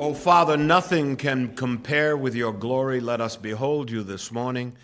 [0.00, 3.00] O Father, nothing can compare with your glory.
[3.00, 4.74] Let us behold you this morning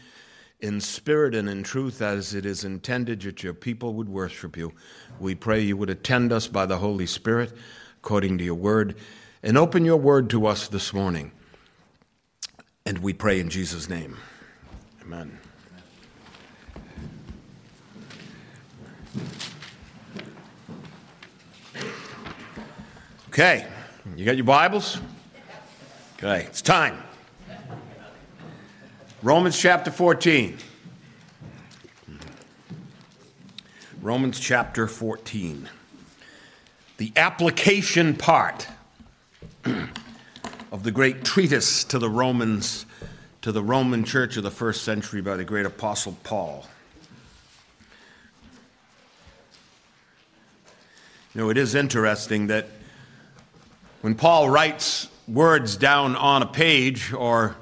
[0.61, 4.75] in spirit and in truth as it is intended that your people would worship you.
[5.18, 7.55] We pray you would attend us by the Holy Spirit
[7.97, 8.95] according to your word
[9.43, 11.33] and open your word to us this morning.
[12.85, 14.19] And we pray in Jesus' name.
[15.01, 15.39] Amen.
[23.29, 23.67] Okay.
[24.14, 24.98] You got your Bibles?
[26.16, 27.02] Okay, it's time.
[29.23, 30.56] Romans chapter 14.
[34.00, 35.69] Romans chapter 14.
[36.98, 38.69] The application part
[39.64, 42.86] of the great treatise to the Romans,
[43.42, 46.66] to the Roman church of the first century by the great apostle Paul.
[51.34, 52.69] You know, it is interesting that
[54.02, 57.56] when Paul writes words down on a page, or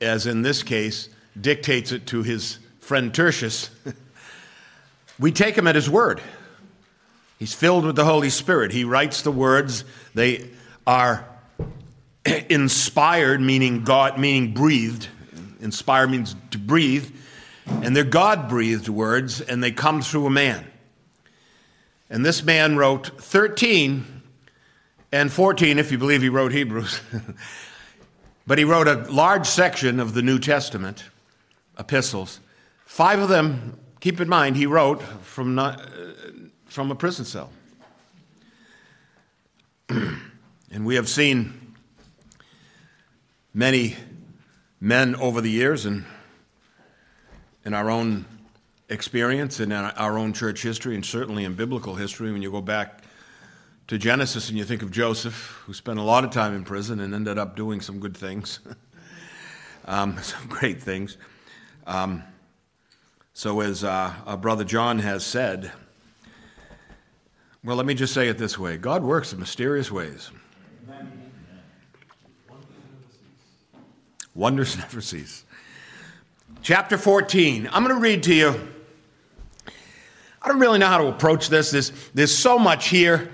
[0.00, 1.08] as in this case,
[1.38, 3.70] dictates it to his friend Tertius,
[5.18, 6.20] we take him at his word.
[7.38, 8.72] He's filled with the Holy Spirit.
[8.72, 10.50] He writes the words, they
[10.86, 11.28] are
[12.48, 15.08] inspired, meaning God, meaning breathed.
[15.60, 17.10] Inspire means to breathe,
[17.66, 20.64] and they're God breathed words, and they come through a man.
[22.10, 24.13] And this man wrote 13
[25.14, 27.00] and 14, if you believe he wrote Hebrews.
[28.48, 31.04] but he wrote a large section of the New Testament,
[31.78, 32.40] epistles.
[32.84, 35.86] Five of them, keep in mind, he wrote from, not, uh,
[36.64, 37.52] from a prison cell.
[39.88, 41.76] and we have seen
[43.54, 43.94] many
[44.80, 46.04] men over the years and
[47.64, 48.24] in our own
[48.88, 52.60] experience and in our own church history and certainly in biblical history when you go
[52.60, 53.03] back
[53.88, 57.00] to Genesis and you think of Joseph, who spent a lot of time in prison
[57.00, 58.60] and ended up doing some good things,
[59.84, 61.16] um, some great things.
[61.86, 62.22] Um,
[63.34, 65.72] so, as uh, our brother John has said,
[67.64, 70.30] well, let me just say it this way God works in mysterious ways.
[74.34, 75.44] Wonders never cease.
[76.62, 77.68] Chapter 14.
[77.70, 78.68] I'm going to read to you.
[80.42, 81.70] I don't really know how to approach this.
[81.70, 83.30] There's, there's so much here.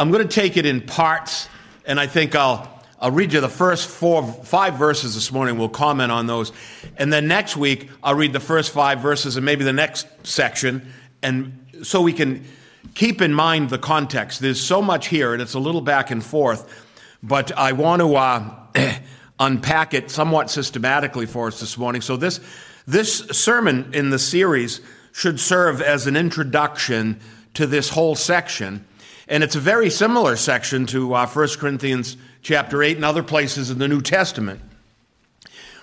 [0.00, 1.46] I'm going to take it in parts,
[1.84, 5.58] and I think I'll, I'll read you the first four, five verses this morning.
[5.58, 6.52] We'll comment on those.
[6.96, 10.90] And then next week, I'll read the first five verses and maybe the next section,
[11.22, 12.46] and so we can
[12.94, 14.40] keep in mind the context.
[14.40, 16.82] There's so much here, and it's a little back and forth,
[17.22, 18.54] but I want to uh,
[19.38, 22.00] unpack it somewhat systematically for us this morning.
[22.00, 22.40] So this,
[22.86, 24.80] this sermon in the series
[25.12, 27.20] should serve as an introduction
[27.52, 28.86] to this whole section
[29.30, 33.70] and it's a very similar section to uh, 1 Corinthians chapter 8 and other places
[33.70, 34.60] in the New Testament,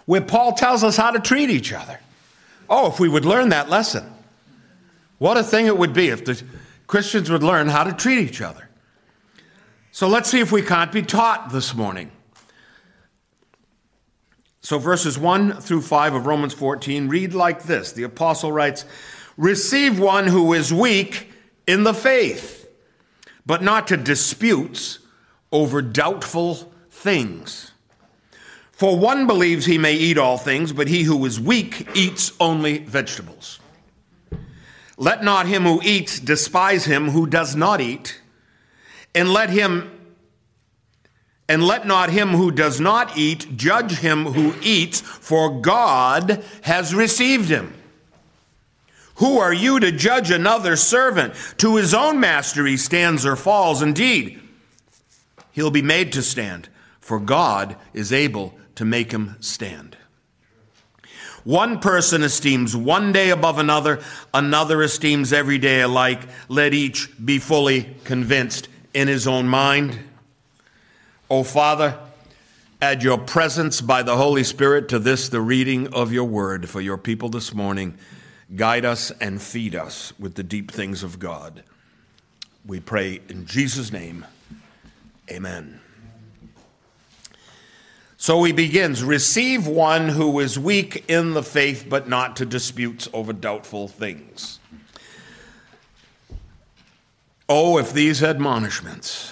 [0.05, 1.97] where Paul tells us how to treat each other.
[2.69, 4.13] Oh, if we would learn that lesson.
[5.17, 6.43] What a thing it would be if the
[6.87, 8.67] Christians would learn how to treat each other.
[9.91, 12.11] So let's see if we can't be taught this morning.
[14.59, 18.83] So, verses 1 through 5 of Romans 14 read like this The apostle writes,
[19.37, 21.31] Receive one who is weak
[21.65, 22.56] in the faith
[23.47, 24.99] but not to disputes
[25.53, 27.71] over doubtful things.
[28.73, 32.79] For one believes he may eat all things, but he who is weak eats only
[32.79, 33.59] vegetables.
[34.97, 38.21] Let not him who eats despise him who does not eat,
[39.15, 39.91] and let him
[41.49, 46.93] and let not him who does not eat judge him who eats, for God has
[46.93, 47.73] received him.
[49.17, 51.33] Who are you to judge another servant?
[51.57, 53.81] To his own master he stands or falls.
[53.81, 54.39] Indeed,
[55.51, 56.69] he'll be made to stand,
[56.99, 59.97] for God is able to make him stand.
[61.43, 64.01] One person esteems one day above another,
[64.33, 66.21] another esteems every day alike.
[66.47, 69.97] Let each be fully convinced in his own mind.
[71.29, 71.97] O Father,
[72.81, 76.81] add your presence by the Holy Spirit to this, the reading of your word for
[76.81, 77.97] your people this morning.
[78.55, 81.63] Guide us and feed us with the deep things of God.
[82.65, 84.25] We pray in Jesus' name.
[85.29, 85.81] Amen.
[88.17, 93.07] So he begins Receive one who is weak in the faith, but not to disputes
[93.13, 94.59] over doubtful things.
[97.49, 99.31] Oh, if these admonishments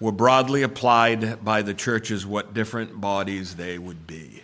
[0.00, 4.42] were broadly applied by the churches, what different bodies they would be.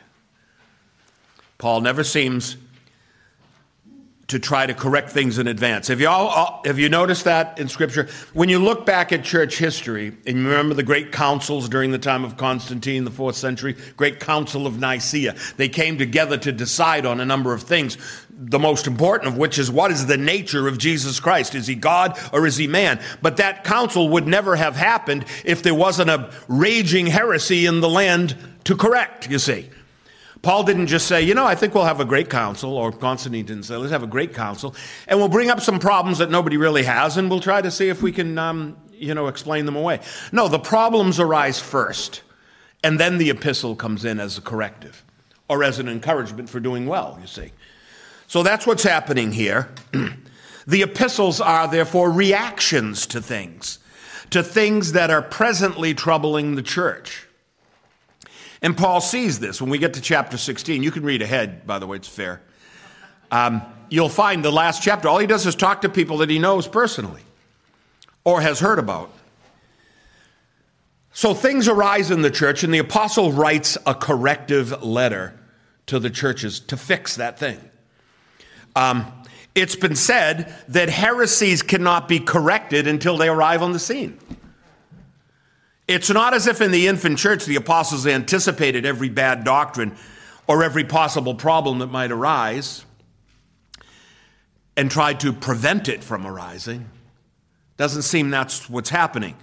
[1.57, 2.57] Paul never seems
[4.29, 5.89] to try to correct things in advance.
[5.89, 8.09] Have you all uh, have you noticed that in scripture?
[8.35, 11.99] When you look back at church history and you remember the great councils during the
[11.99, 15.35] time of Constantine, the 4th century, great council of Nicaea.
[15.57, 17.97] They came together to decide on a number of things.
[18.31, 21.55] The most important of which is what is the nature of Jesus Christ?
[21.55, 23.01] Is he God or is he man?
[23.23, 27.89] But that council would never have happened if there wasn't a raging heresy in the
[27.89, 29.71] land to correct, you see.
[30.43, 33.45] Paul didn't just say, you know, I think we'll have a great council, or Constantine
[33.45, 34.75] didn't say, let's have a great council,
[35.07, 37.89] and we'll bring up some problems that nobody really has, and we'll try to see
[37.89, 40.01] if we can, um, you know, explain them away.
[40.31, 42.23] No, the problems arise first,
[42.85, 45.05] and then the epistle comes in as a corrective,
[45.49, 47.51] or as an encouragement for doing well, you see.
[48.29, 49.71] So that's what's happening here.
[50.67, 53.79] the epistles are, therefore, reactions to things,
[54.31, 57.28] to things that are presently troubling the church.
[58.63, 60.83] And Paul sees this when we get to chapter 16.
[60.83, 62.43] You can read ahead, by the way, it's fair.
[63.31, 66.39] Um, you'll find the last chapter, all he does is talk to people that he
[66.39, 67.23] knows personally
[68.25, 69.11] or has heard about.
[71.13, 75.39] So things arise in the church, and the apostle writes a corrective letter
[75.87, 77.59] to the churches to fix that thing.
[78.77, 79.11] Um,
[79.55, 84.19] it's been said that heresies cannot be corrected until they arrive on the scene.
[85.89, 89.97] It's not as if in the infant church the apostles anticipated every bad doctrine
[90.47, 92.85] or every possible problem that might arise
[94.77, 96.91] and tried to prevent it from arising.
[97.79, 99.35] Doesn't seem that's what's happening.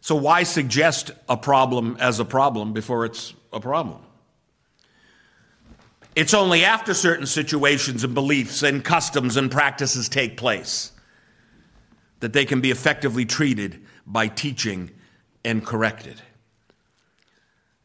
[0.00, 4.00] So, why suggest a problem as a problem before it's a problem?
[6.16, 10.90] It's only after certain situations and beliefs and customs and practices take place
[12.18, 14.90] that they can be effectively treated by teaching
[15.44, 16.22] and corrected.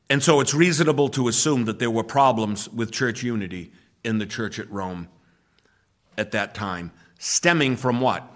[0.09, 3.71] And so it's reasonable to assume that there were problems with church unity
[4.03, 5.07] in the church at Rome
[6.17, 8.31] at that time, stemming from what?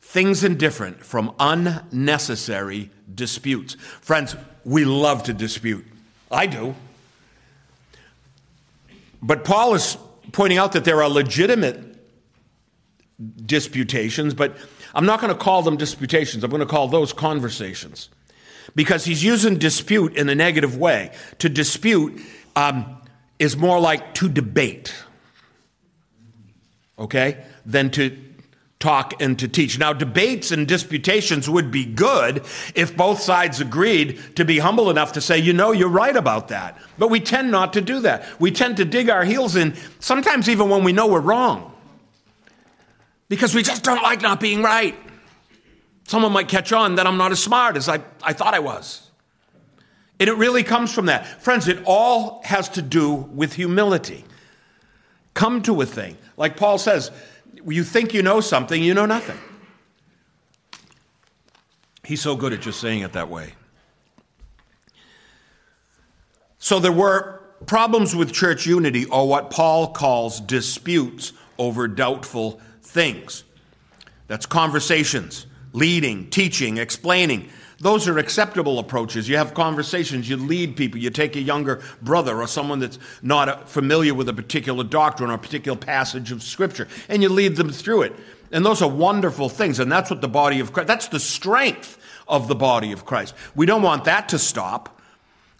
[0.00, 3.74] Things indifferent from unnecessary disputes.
[4.00, 5.84] Friends, we love to dispute.
[6.30, 6.74] I do.
[9.22, 9.96] But Paul is
[10.32, 11.96] pointing out that there are legitimate
[13.46, 14.58] disputations, but
[14.94, 16.44] I'm not going to call them disputations.
[16.44, 18.08] I'm going to call those conversations.
[18.74, 21.12] Because he's using dispute in a negative way.
[21.40, 22.20] To dispute
[22.56, 22.96] um,
[23.38, 24.94] is more like to debate,
[26.98, 28.16] okay, than to
[28.78, 29.78] talk and to teach.
[29.78, 32.44] Now, debates and disputations would be good
[32.74, 36.48] if both sides agreed to be humble enough to say, you know, you're right about
[36.48, 36.78] that.
[36.98, 38.40] But we tend not to do that.
[38.40, 41.73] We tend to dig our heels in, sometimes even when we know we're wrong
[43.34, 44.94] because we just don't like not being right.
[46.06, 49.10] Someone might catch on that I'm not as smart as I, I thought I was.
[50.20, 51.26] And it really comes from that.
[51.42, 54.24] Friends, it all has to do with humility.
[55.34, 56.16] Come to a thing.
[56.36, 57.10] Like Paul says,
[57.66, 59.38] you think you know something, you know nothing.
[62.04, 63.54] He's so good at just saying it that way.
[66.58, 73.44] So there were problems with church unity, or what Paul calls disputes over doubtful things.
[74.28, 77.48] That's conversations, leading, teaching, explaining.
[77.80, 79.28] Those are acceptable approaches.
[79.28, 83.68] You have conversations, you lead people, you take a younger brother or someone that's not
[83.68, 87.70] familiar with a particular doctrine or a particular passage of Scripture, and you lead them
[87.70, 88.14] through it.
[88.52, 91.98] And those are wonderful things, and that's what the body of Christ, that's the strength
[92.28, 93.34] of the body of Christ.
[93.54, 95.00] We don't want that to stop.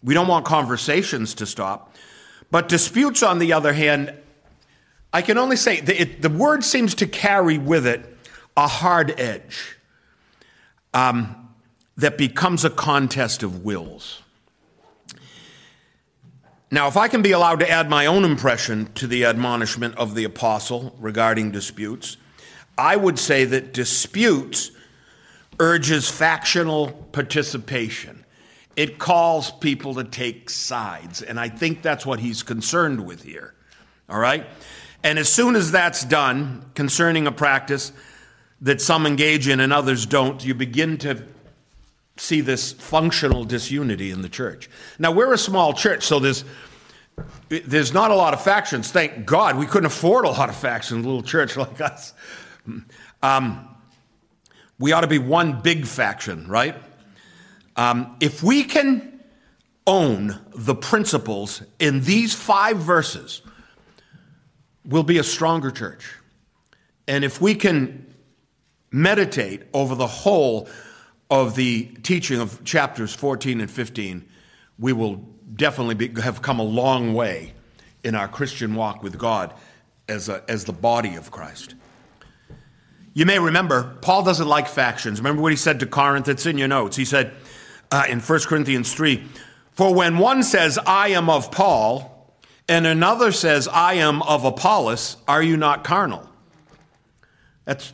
[0.02, 1.94] We don't want conversations to stop.
[2.50, 4.14] But disputes, on the other hand,
[5.14, 8.04] I can only say the, it, the word seems to carry with it
[8.56, 9.76] a hard edge
[10.92, 11.50] um,
[11.96, 14.22] that becomes a contest of wills.
[16.72, 20.16] Now, if I can be allowed to add my own impression to the admonishment of
[20.16, 22.16] the apostle regarding disputes,
[22.76, 24.72] I would say that disputes
[25.60, 28.24] urges factional participation.
[28.74, 33.54] It calls people to take sides, and I think that's what he's concerned with here.
[34.08, 34.44] All right?
[35.04, 37.92] And as soon as that's done, concerning a practice
[38.62, 41.22] that some engage in and others don't, you begin to
[42.16, 44.70] see this functional disunity in the church.
[44.98, 46.44] Now, we're a small church, so there's,
[47.48, 48.90] there's not a lot of factions.
[48.90, 52.14] Thank God we couldn't afford a lot of factions, a little church like us.
[53.22, 53.68] Um,
[54.78, 56.76] we ought to be one big faction, right?
[57.76, 59.20] Um, if we can
[59.86, 63.42] own the principles in these five verses,
[64.84, 66.14] will be a stronger church.
[67.06, 68.14] And if we can
[68.90, 70.68] meditate over the whole
[71.30, 74.24] of the teaching of chapters 14 and 15,
[74.78, 75.16] we will
[75.54, 77.54] definitely be, have come a long way
[78.02, 79.54] in our Christian walk with God
[80.08, 81.74] as, a, as the body of Christ.
[83.14, 85.20] You may remember, Paul doesn't like factions.
[85.20, 86.28] Remember what he said to Corinth?
[86.28, 86.96] It's in your notes.
[86.96, 87.32] He said
[87.90, 89.24] uh, in 1 Corinthians 3
[89.72, 92.13] For when one says, I am of Paul,
[92.68, 96.28] and another says, I am of Apollos, are you not carnal?
[97.64, 97.92] That's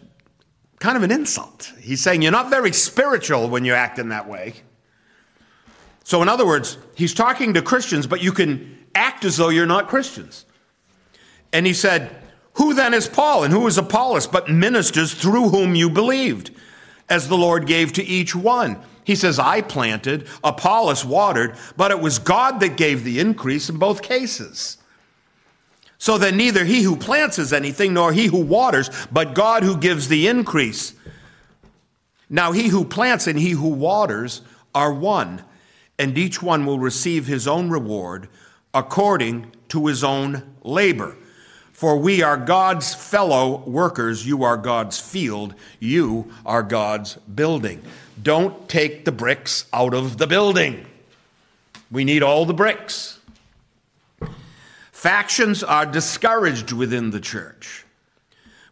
[0.78, 1.72] kind of an insult.
[1.80, 4.54] He's saying you're not very spiritual when you act in that way.
[6.04, 9.66] So, in other words, he's talking to Christians, but you can act as though you're
[9.66, 10.44] not Christians.
[11.52, 12.16] And he said,
[12.54, 16.50] Who then is Paul and who is Apollos, but ministers through whom you believed,
[17.08, 18.82] as the Lord gave to each one?
[19.10, 23.76] He says, I planted, Apollos watered, but it was God that gave the increase in
[23.76, 24.78] both cases.
[25.98, 29.76] So that neither he who plants is anything, nor he who waters, but God who
[29.76, 30.94] gives the increase.
[32.28, 34.42] Now he who plants and he who waters
[34.76, 35.42] are one,
[35.98, 38.28] and each one will receive his own reward
[38.72, 41.16] according to his own labor.
[41.80, 44.26] For we are God's fellow workers.
[44.26, 45.54] You are God's field.
[45.78, 47.80] You are God's building.
[48.22, 50.84] Don't take the bricks out of the building.
[51.90, 53.18] We need all the bricks.
[54.92, 57.86] Factions are discouraged within the church.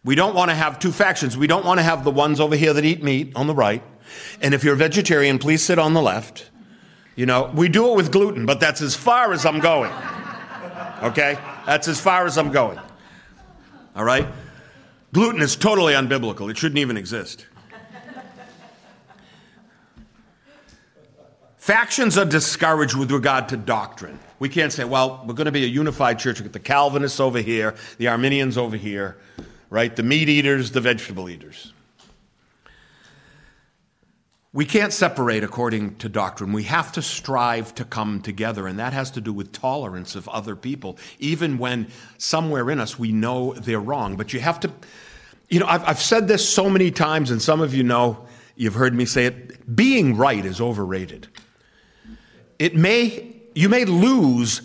[0.05, 1.35] We don't want to have two factions.
[1.35, 3.83] We don't want to have the ones over here that eat meat on the right.
[4.43, 6.50] And if you're a vegetarian, please sit on the left.
[7.17, 9.93] You know, we do it with gluten, but that's as far as I'm going.
[11.03, 11.38] Okay?
[11.65, 12.79] That's as far as I'm going.
[13.99, 14.28] All right?
[15.12, 16.49] Gluten is totally unbiblical.
[16.49, 17.47] It shouldn't even exist.
[21.57, 24.19] Factions are discouraged with regard to doctrine.
[24.38, 26.38] We can't say, well, we're going to be a unified church.
[26.38, 29.19] We get the Calvinists over here, the Arminians over here,
[29.69, 29.95] right?
[29.95, 31.73] The meat eaters, the vegetable eaters.
[34.52, 36.55] We can't separate according to doctrine.
[36.55, 40.26] We have to strive to come together, and that has to do with tolerance of
[40.28, 44.17] other people, even when somewhere in us we know they're wrong.
[44.17, 44.73] But you have to,
[45.50, 48.26] you know, I've, I've said this so many times, and some of you know,
[48.57, 51.28] you've heard me say it being right is overrated.
[52.59, 54.62] It may, you may lose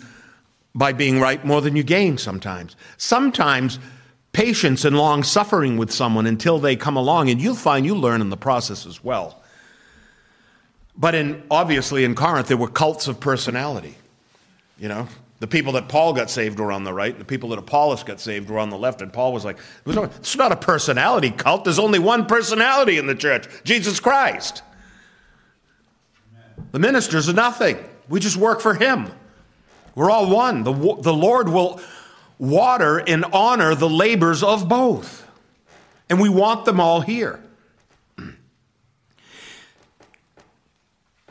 [0.74, 2.74] by being right more than you gain sometimes.
[2.96, 3.78] Sometimes
[4.32, 8.22] patience and long suffering with someone until they come along, and you'll find you learn
[8.22, 9.42] in the process as well.
[10.96, 13.96] But in obviously in Corinth, there were cults of personality.
[14.78, 15.08] You know,
[15.40, 18.20] the people that Paul got saved were on the right, the people that Apollos got
[18.20, 19.02] saved were on the left.
[19.02, 21.64] And Paul was like, it's not a personality cult.
[21.64, 24.62] There's only one personality in the church Jesus Christ.
[26.72, 27.78] The ministers are nothing.
[28.08, 29.10] We just work for him.
[29.94, 30.64] We're all one.
[30.64, 31.80] The, the Lord will
[32.38, 35.28] water and honor the labors of both.
[36.08, 37.43] And we want them all here.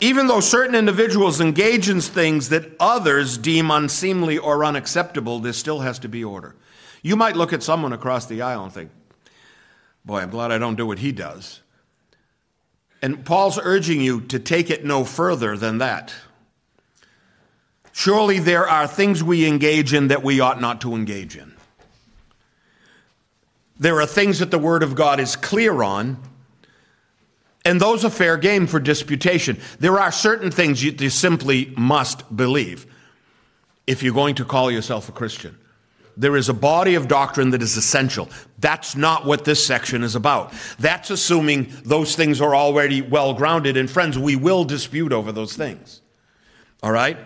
[0.04, 5.80] Even though certain individuals engage in things that others deem unseemly or unacceptable, there still
[5.80, 6.58] has to be order.
[7.02, 8.92] You might look at someone across the aisle and think,
[10.04, 11.62] Boy, I'm glad I don't do what he does.
[13.02, 16.14] And Paul's urging you to take it no further than that.
[17.94, 21.54] Surely there are things we engage in that we ought not to engage in.
[23.80, 26.18] There are things that the Word of God is clear on
[27.66, 29.58] and those are fair game for disputation.
[29.80, 32.86] There are certain things you, you simply must believe
[33.88, 35.58] if you're going to call yourself a Christian.
[36.16, 38.30] There is a body of doctrine that is essential.
[38.60, 40.54] That's not what this section is about.
[40.78, 43.78] That's assuming those things are already well grounded.
[43.78, 46.02] And friends, we will dispute over those things.
[46.84, 47.18] All right?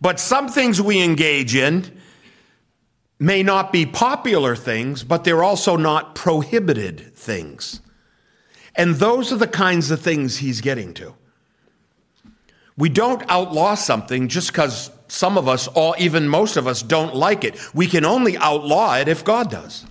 [0.00, 2.00] But some things we engage in
[3.18, 7.80] may not be popular things, but they're also not prohibited things.
[8.76, 11.14] And those are the kinds of things he's getting to.
[12.76, 17.14] We don't outlaw something just because some of us, or even most of us, don't
[17.14, 17.58] like it.
[17.74, 19.86] We can only outlaw it if God does.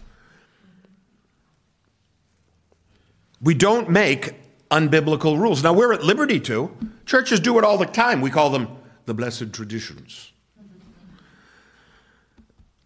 [3.41, 4.35] We don't make
[4.69, 5.63] unbiblical rules.
[5.63, 6.75] Now, we're at liberty to.
[7.05, 8.21] Churches do it all the time.
[8.21, 8.67] We call them
[9.05, 10.31] the blessed traditions.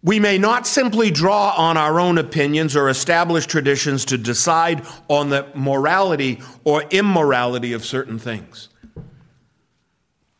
[0.02, 5.28] We may not simply draw on our own opinions or established traditions to decide on
[5.28, 8.70] the morality or immorality of certain things.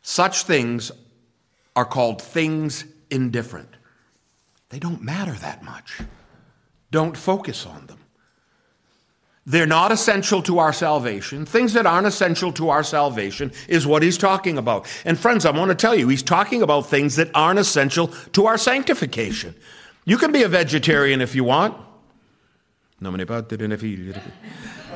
[0.01, 0.91] Such things
[1.75, 3.69] are called things indifferent.
[4.69, 5.99] They don't matter that much.
[6.89, 8.00] Don't focus on them.
[9.45, 11.45] They're not essential to our salvation.
[11.45, 14.87] Things that aren't essential to our salvation is what he's talking about.
[15.03, 18.45] And friends, I want to tell you, he's talking about things that aren't essential to
[18.45, 19.55] our sanctification.
[20.05, 21.75] You can be a vegetarian if you want.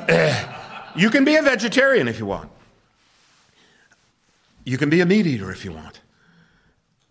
[0.07, 0.53] Eh,
[0.95, 2.51] you can be a vegetarian if you want.
[4.63, 6.01] You can be a meat eater if you want.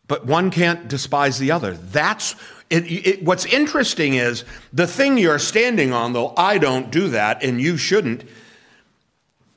[0.07, 1.75] But one can't despise the other.
[1.75, 2.37] That's
[2.71, 7.43] it, it, what's interesting is the thing you're standing on, though I don't do that
[7.43, 8.25] and you shouldn't,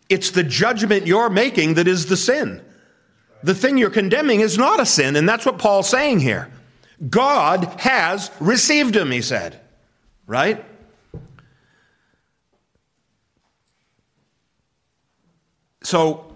[0.09, 2.61] it's the judgment you're making that is the sin.
[3.43, 6.51] The thing you're condemning is not a sin, and that's what Paul's saying here.
[7.09, 9.59] God has received him, he said.
[10.25, 10.65] Right?
[15.83, 16.26] So,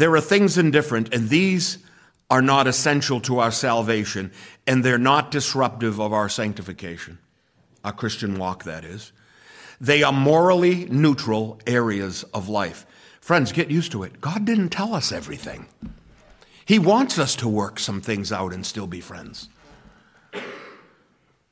[0.00, 1.76] there are things indifferent, and these
[2.30, 4.32] are not essential to our salvation,
[4.66, 7.18] and they're not disruptive of our sanctification,
[7.84, 9.12] our Christian walk, that is.
[9.78, 12.86] They are morally neutral areas of life.
[13.20, 14.22] Friends, get used to it.
[14.22, 15.66] God didn't tell us everything.
[16.64, 19.50] He wants us to work some things out and still be friends.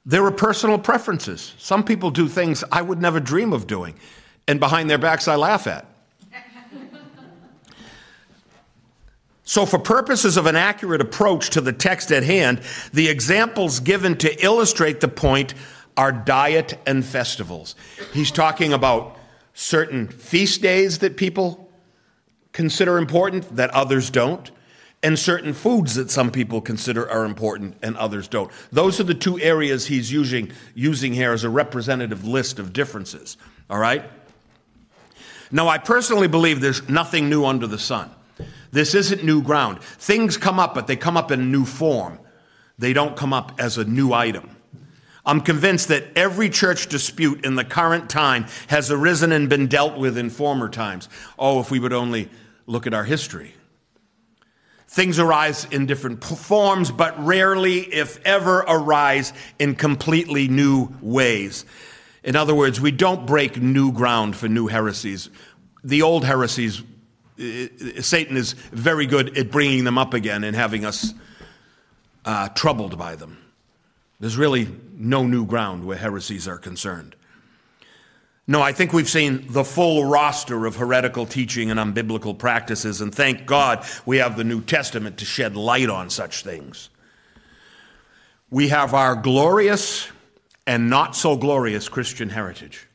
[0.06, 1.52] There are personal preferences.
[1.58, 3.94] Some people do things I would never dream of doing,
[4.46, 5.84] and behind their backs I laugh at.
[9.48, 12.60] So, for purposes of an accurate approach to the text at hand,
[12.92, 15.54] the examples given to illustrate the point
[15.96, 17.74] are diet and festivals.
[18.12, 19.16] He's talking about
[19.54, 21.70] certain feast days that people
[22.52, 24.50] consider important that others don't,
[25.02, 28.50] and certain foods that some people consider are important and others don't.
[28.70, 33.38] Those are the two areas he's using, using here as a representative list of differences.
[33.70, 34.04] All right?
[35.50, 38.10] Now, I personally believe there's nothing new under the sun.
[38.70, 39.82] This isn't new ground.
[39.82, 42.18] Things come up, but they come up in a new form.
[42.78, 44.50] They don't come up as a new item.
[45.26, 49.98] I'm convinced that every church dispute in the current time has arisen and been dealt
[49.98, 51.08] with in former times.
[51.38, 52.30] Oh, if we would only
[52.66, 53.54] look at our history.
[54.86, 61.66] Things arise in different forms, but rarely, if ever, arise in completely new ways.
[62.24, 65.28] In other words, we don't break new ground for new heresies.
[65.84, 66.82] The old heresies,
[67.38, 71.14] Satan is very good at bringing them up again and having us
[72.24, 73.38] uh, troubled by them.
[74.18, 77.14] There's really no new ground where heresies are concerned.
[78.48, 83.14] No, I think we've seen the full roster of heretical teaching and unbiblical practices, and
[83.14, 86.88] thank God we have the New Testament to shed light on such things.
[88.50, 90.08] We have our glorious
[90.66, 92.87] and not so glorious Christian heritage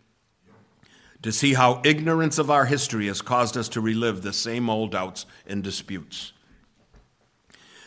[1.24, 4.92] to see how ignorance of our history has caused us to relive the same old
[4.92, 6.34] doubts and disputes.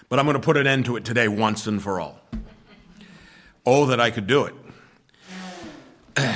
[0.09, 2.21] But I'm going to put an end to it today once and for all.
[3.65, 4.55] Oh, that I could do it.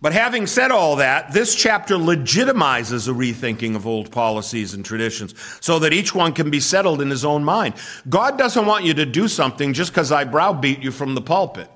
[0.00, 5.34] But having said all that, this chapter legitimizes a rethinking of old policies and traditions
[5.60, 7.74] so that each one can be settled in his own mind.
[8.08, 11.68] God doesn't want you to do something just because I browbeat you from the pulpit.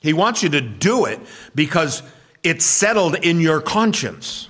[0.00, 1.20] He wants you to do it
[1.54, 2.02] because
[2.42, 4.48] it's settled in your conscience.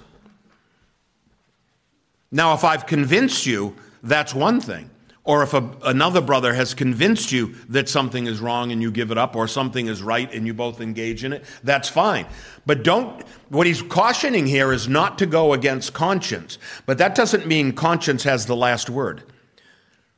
[2.31, 4.91] Now, if I've convinced you, that's one thing
[5.25, 9.11] or if a, another brother has convinced you that something is wrong and you give
[9.11, 12.27] it up, or something is right and you both engage in it, that's fine.
[12.67, 16.59] But don't, what he's cautioning here is not to go against conscience.
[16.87, 19.23] But that doesn't mean conscience has the last word.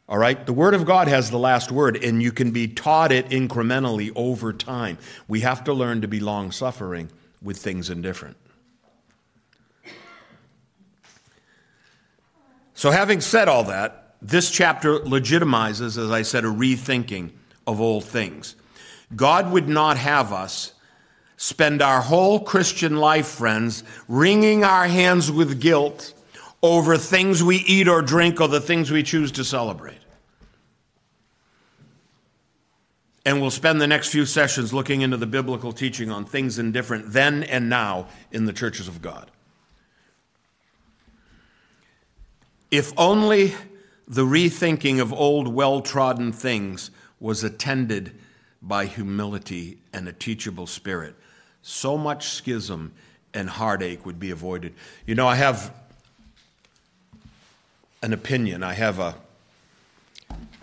[0.09, 0.47] All right?
[0.47, 4.13] The Word of God has the last word, and you can be taught it incrementally
[4.15, 4.99] over time.
[5.27, 7.11] We have to learn to be long suffering
[7.43, 8.37] with things indifferent.
[12.75, 17.31] So, having said all that, this chapter legitimizes, as I said, a rethinking
[17.67, 18.57] of old things.
[19.15, 20.73] God would not have us
[21.37, 26.15] spend our whole Christian life, friends, wringing our hands with guilt
[26.63, 30.02] over things we eat or drink or the things we choose to celebrate.
[33.25, 37.13] And we'll spend the next few sessions looking into the biblical teaching on things indifferent
[37.13, 39.31] then and now in the churches of God.
[42.71, 43.55] If only
[44.09, 48.19] the rethinking of old, well trodden things was attended
[48.61, 51.15] by humility and a teachable spirit.
[51.63, 52.93] So much schism
[53.35, 54.75] and heartache would be avoided.
[55.07, 55.73] You know, I have
[58.03, 59.15] an opinion, I have a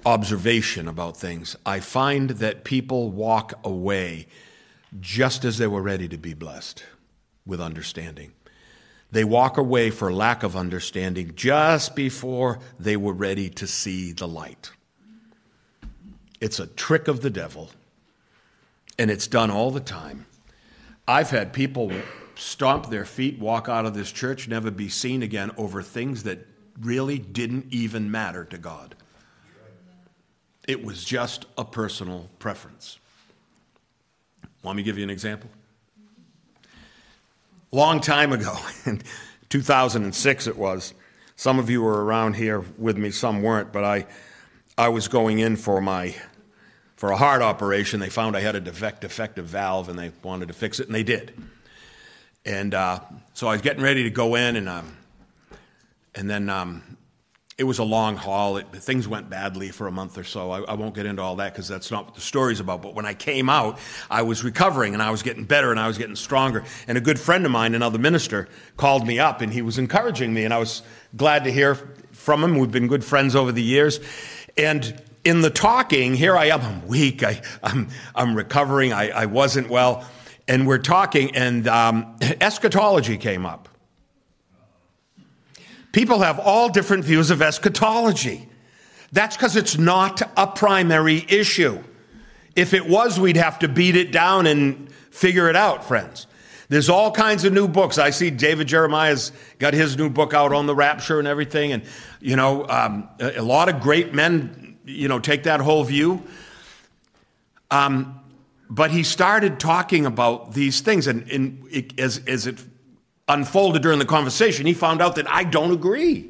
[0.05, 1.55] observation about things.
[1.65, 4.27] I find that people walk away
[4.99, 6.83] just as they were ready to be blessed
[7.45, 8.31] with understanding.
[9.12, 14.27] They walk away for lack of understanding just before they were ready to see the
[14.27, 14.71] light.
[16.39, 17.71] It's a trick of the devil,
[18.97, 20.25] and it's done all the time.
[21.07, 21.91] I've had people
[22.35, 26.45] stomp their feet, walk out of this church, never be seen again over things that
[26.79, 28.95] really didn't even matter to God.
[30.69, 32.99] It was just a personal preference.
[34.62, 35.49] Want me give you an example?
[37.71, 38.55] long time ago,
[38.86, 39.01] in
[39.49, 40.93] 2006 it was.
[41.36, 44.05] Some of you were around here with me, some weren't, but I,
[44.77, 46.15] I was going in for my
[46.97, 47.99] for a heart operation.
[47.99, 50.93] They found I had a defect, defective valve, and they wanted to fix it, and
[50.93, 51.34] they did.
[52.45, 52.99] And uh,
[53.34, 54.97] so I was getting ready to go in, and um,
[56.13, 56.88] and then um,
[57.60, 58.56] it was a long haul.
[58.56, 60.50] It, things went badly for a month or so.
[60.50, 62.82] I, I won't get into all that because that's not what the story's about.
[62.82, 65.86] But when I came out, I was recovering and I was getting better and I
[65.86, 66.63] was getting stronger.
[66.88, 70.34] And a good friend of mine, another minister, called me up and he was encouraging
[70.34, 70.45] me.
[70.45, 70.84] And I was
[71.17, 71.76] glad to hear
[72.12, 72.58] from him.
[72.58, 74.00] We've been good friends over the years.
[74.58, 76.62] And in the talking, here I am.
[76.62, 77.24] I'm weak.
[77.24, 78.93] I, am I'm, I'm recovering.
[78.93, 80.08] I, I wasn't well.
[80.48, 83.68] And we're talking, and um, eschatology came up.
[85.91, 88.47] People have all different views of eschatology.
[89.12, 91.82] That's because it's not a primary issue.
[92.56, 96.28] If it was, we'd have to beat it down and figure it out, friends.
[96.67, 97.97] There's all kinds of new books.
[97.97, 101.71] I see David Jeremiah's got his new book out on the rapture and everything.
[101.71, 101.84] And,
[102.19, 106.21] you know, um, a, lot of great men, you know, take that whole view.
[107.71, 108.19] Um,
[108.69, 111.08] but he started talking about these things.
[111.08, 112.60] And, and it, as, as it
[113.29, 116.29] unfolded during the conversation, he found out that I don't agree.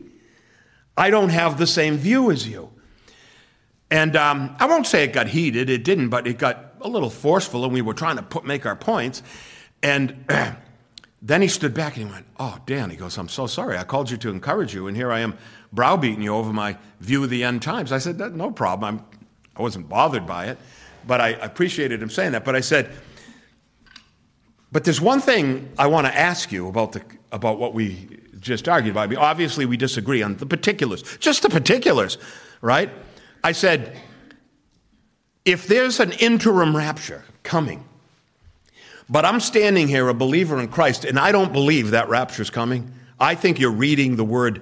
[0.97, 2.69] I don't have the same view as you.
[3.89, 7.09] And um, I won't say it got heated, it didn't, but it got a little
[7.09, 9.23] forceful, and we were trying to put, make our points.
[9.81, 10.25] And
[11.21, 13.77] then he stood back and he went, Oh, Dan, he goes, I'm so sorry.
[13.77, 15.37] I called you to encourage you, and here I am
[15.73, 17.91] browbeating you over my view of the end times.
[17.91, 18.99] I said, No problem.
[18.99, 19.19] I'm,
[19.55, 20.57] I wasn't bothered by it,
[21.07, 22.45] but I appreciated him saying that.
[22.45, 22.91] But I said,
[24.71, 27.01] but there's one thing I want to ask you about, the,
[27.31, 29.01] about what we just argued about.
[29.01, 32.17] I mean, obviously, we disagree on the particulars, just the particulars,
[32.61, 32.89] right?
[33.43, 33.97] I said,
[35.45, 37.83] if there's an interim rapture coming,
[39.09, 42.93] but I'm standing here a believer in Christ, and I don't believe that rapture's coming,
[43.19, 44.61] I think you're reading the word,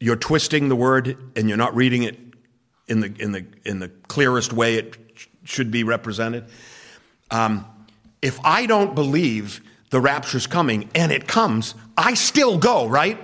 [0.00, 2.18] you're twisting the word, and you're not reading it
[2.88, 4.96] in the, in the, in the clearest way it
[5.44, 6.46] should be represented.
[7.30, 7.66] Um,
[8.26, 9.60] if I don't believe
[9.90, 13.18] the rapture's coming and it comes, I still go, right?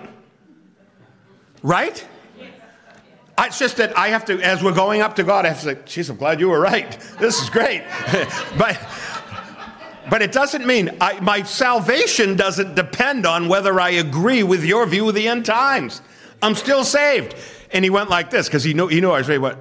[1.60, 2.06] Right?
[3.36, 5.74] It's just that I have to, as we're going up to God, I have to
[5.74, 6.88] say, geez, I'm glad you were right.
[7.18, 7.82] This is great.
[8.56, 8.80] but,
[10.08, 14.86] but it doesn't mean I, my salvation doesn't depend on whether I agree with your
[14.86, 16.00] view of the end times.
[16.40, 17.34] I'm still saved.
[17.72, 19.40] And he went like this because he knew, he knew I was ready.
[19.40, 19.58] What?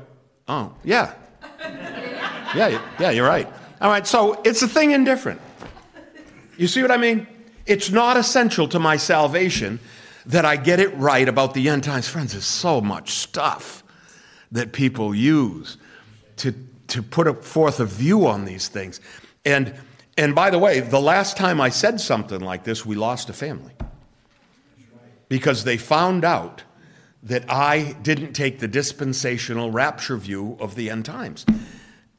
[0.48, 1.16] Oh, yeah.
[2.54, 3.52] Yeah, yeah, you're right.
[3.82, 5.42] All right, so it's a thing indifferent.
[6.56, 7.26] You see what I mean?
[7.66, 9.80] It's not essential to my salvation
[10.28, 12.08] that I get it right about the end times.
[12.08, 13.84] Friends, there's so much stuff
[14.52, 15.78] that people use
[16.38, 16.54] to,
[16.90, 19.02] to put forth a view on these things.
[19.46, 19.74] And,
[20.16, 23.34] and by the way, the last time I said something like this, we lost a
[23.34, 23.74] family.
[25.28, 26.62] Because they found out
[27.24, 31.48] that I didn't take the dispensational rapture view of the end times.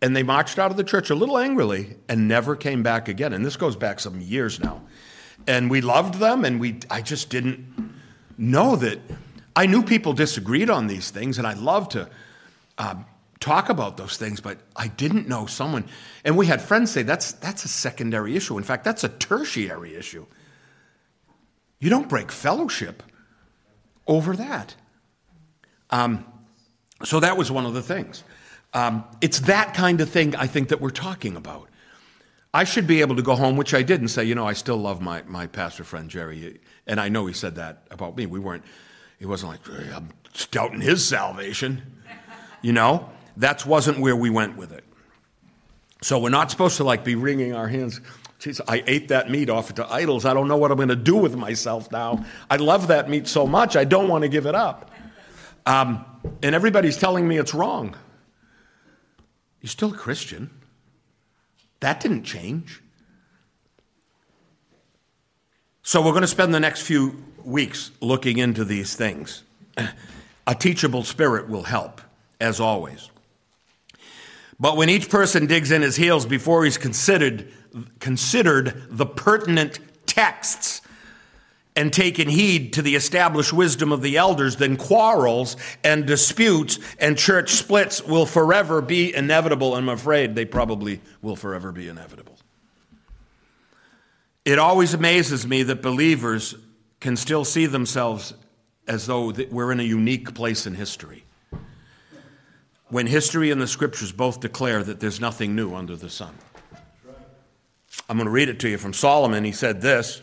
[0.03, 3.33] And they marched out of the church a little angrily and never came back again.
[3.33, 4.83] And this goes back some years now.
[5.47, 7.93] And we loved them, and we, I just didn't
[8.37, 8.99] know that.
[9.55, 12.09] I knew people disagreed on these things, and I love to
[12.79, 13.07] um,
[13.38, 15.85] talk about those things, but I didn't know someone.
[16.25, 18.57] And we had friends say that's, that's a secondary issue.
[18.57, 20.27] In fact, that's a tertiary issue.
[21.81, 23.03] You don't break fellowship
[24.07, 24.75] over that.
[25.91, 26.25] Um,
[27.05, 28.23] so that was one of the things.
[28.75, 31.69] Um, it's that kind of thing, I think, that we're talking about.
[32.55, 34.53] I should be able to go home, which I did, and say, you know, I
[34.53, 36.61] still love my, my pastor friend Jerry.
[36.87, 38.27] And I know he said that about me.
[38.27, 38.65] We weren't,
[39.19, 40.11] he wasn't like, hey, I'm
[40.51, 41.83] doubting his salvation.
[42.65, 44.85] You know, that wasn't where we went with it.
[46.01, 48.01] So we're not supposed to like be wringing our hands.
[48.39, 50.25] Jeez, I ate that meat off to idols.
[50.25, 52.25] I don't know what I'm going to do with myself now.
[52.49, 54.93] I love that meat so much, I don't want to give it up.
[55.67, 56.05] Um,
[56.41, 57.97] and everybody's telling me it's wrong.
[59.62, 60.51] You're still a Christian.
[61.81, 62.83] That didn't change.
[65.85, 69.44] So we're going to spend the next few weeks looking into these things.
[70.46, 72.01] A teachable spirit will help,
[72.40, 73.09] as always.
[74.61, 77.51] But when each person digs in his heels before he's considered,
[77.98, 80.82] considered the pertinent texts
[81.75, 87.17] and taken heed to the established wisdom of the elders, then quarrels and disputes and
[87.17, 89.75] church splits will forever be inevitable.
[89.75, 92.37] I'm afraid they probably will forever be inevitable.
[94.45, 96.55] It always amazes me that believers
[97.01, 98.35] can still see themselves
[98.87, 101.25] as though we're in a unique place in history.
[102.89, 106.35] When history and the scriptures both declare that there's nothing new under the sun.
[108.09, 109.45] I'm going to read it to you from Solomon.
[109.45, 110.21] He said this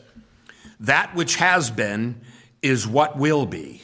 [0.80, 2.22] that which has been
[2.62, 3.82] is what will be.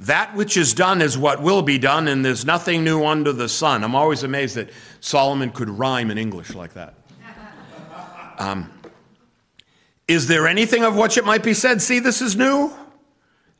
[0.00, 3.48] That which is done is what will be done, and there's nothing new under the
[3.48, 3.82] sun.
[3.82, 4.68] I'm always amazed that
[5.00, 6.94] Solomon could rhyme in English like that.
[8.38, 8.70] Um,
[10.06, 12.70] is there anything of which it might be said, see, this is new?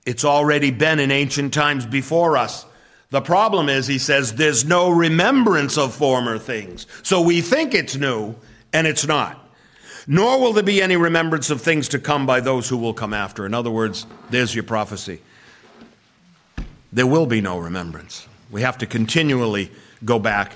[0.04, 2.66] It's already been in ancient times before us.
[3.08, 6.86] The problem is, he says, there's no remembrance of former things.
[7.02, 8.36] So we think it's new,
[8.72, 9.45] and it's not.
[10.06, 13.12] Nor will there be any remembrance of things to come by those who will come
[13.12, 13.44] after.
[13.44, 15.20] In other words, there's your prophecy.
[16.92, 18.28] There will be no remembrance.
[18.50, 19.70] We have to continually
[20.04, 20.52] go back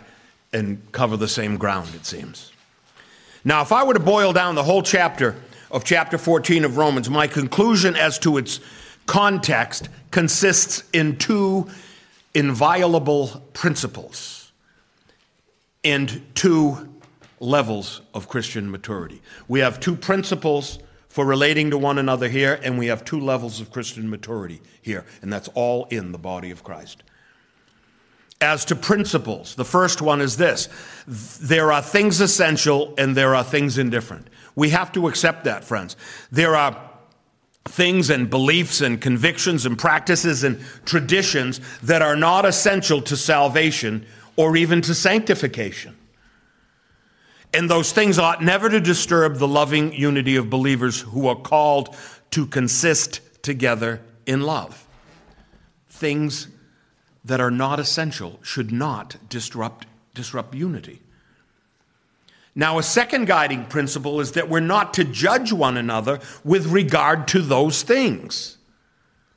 [0.53, 2.53] and cover the same ground, it seems.
[3.45, 5.37] Now, if I were to boil down the whole chapter
[5.71, 8.61] of chapter 14 of Romans, my conclusion as to its
[9.07, 11.69] context consists in two
[12.35, 14.53] inviolable principles
[15.83, 16.89] and two
[17.40, 19.20] levels of Christian maturity.
[19.48, 23.61] We have two principles for relating to one another here, and we have two levels
[23.61, 27.03] of Christian maturity here, and that's all in the body of Christ.
[28.40, 30.68] As to principles, the first one is this
[31.07, 34.29] there are things essential and there are things indifferent.
[34.55, 35.96] We have to accept that, friends.
[36.31, 36.81] There are
[37.66, 44.07] things and beliefs and convictions and practices and traditions that are not essential to salvation
[44.37, 45.96] or even to sanctification.
[47.53, 51.97] And those things ought never to disturb the loving unity of believers who are called
[52.31, 54.87] to consist together in love.
[55.89, 56.49] Things
[57.25, 61.03] that are not essential should not disrupt, disrupt unity.
[62.55, 67.29] Now, a second guiding principle is that we're not to judge one another with regard
[67.29, 68.59] to those things.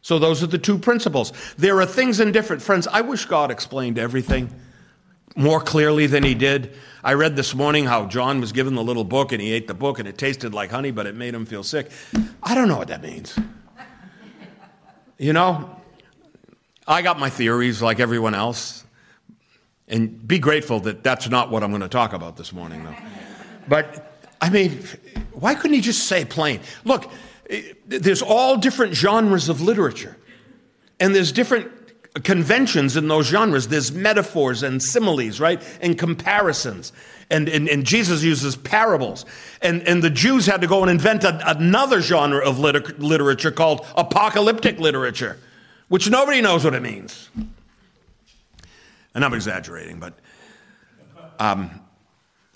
[0.01, 1.31] So, those are the two principles.
[1.57, 2.61] There are things indifferent.
[2.61, 4.53] Friends, I wish God explained everything
[5.35, 6.73] more clearly than he did.
[7.03, 9.73] I read this morning how John was given the little book and he ate the
[9.73, 11.91] book and it tasted like honey, but it made him feel sick.
[12.41, 13.37] I don't know what that means.
[15.17, 15.81] You know,
[16.87, 18.83] I got my theories like everyone else.
[19.87, 22.95] And be grateful that that's not what I'm going to talk about this morning, though.
[23.67, 24.79] But, I mean,
[25.33, 26.61] why couldn't he just say plain?
[26.85, 27.11] Look,
[27.49, 30.15] eh, there's all different genres of literature,
[31.01, 31.69] and there's different
[32.21, 33.67] conventions in those genres.
[33.67, 35.61] There's metaphors and similes, right?
[35.81, 36.93] And comparisons.
[37.29, 39.25] And, and, and Jesus uses parables.
[39.61, 43.51] And, and the Jews had to go and invent a, another genre of liter- literature
[43.51, 45.39] called apocalyptic literature,
[45.87, 47.29] which nobody knows what it means.
[49.15, 50.13] And I'm exaggerating, but
[51.39, 51.81] um,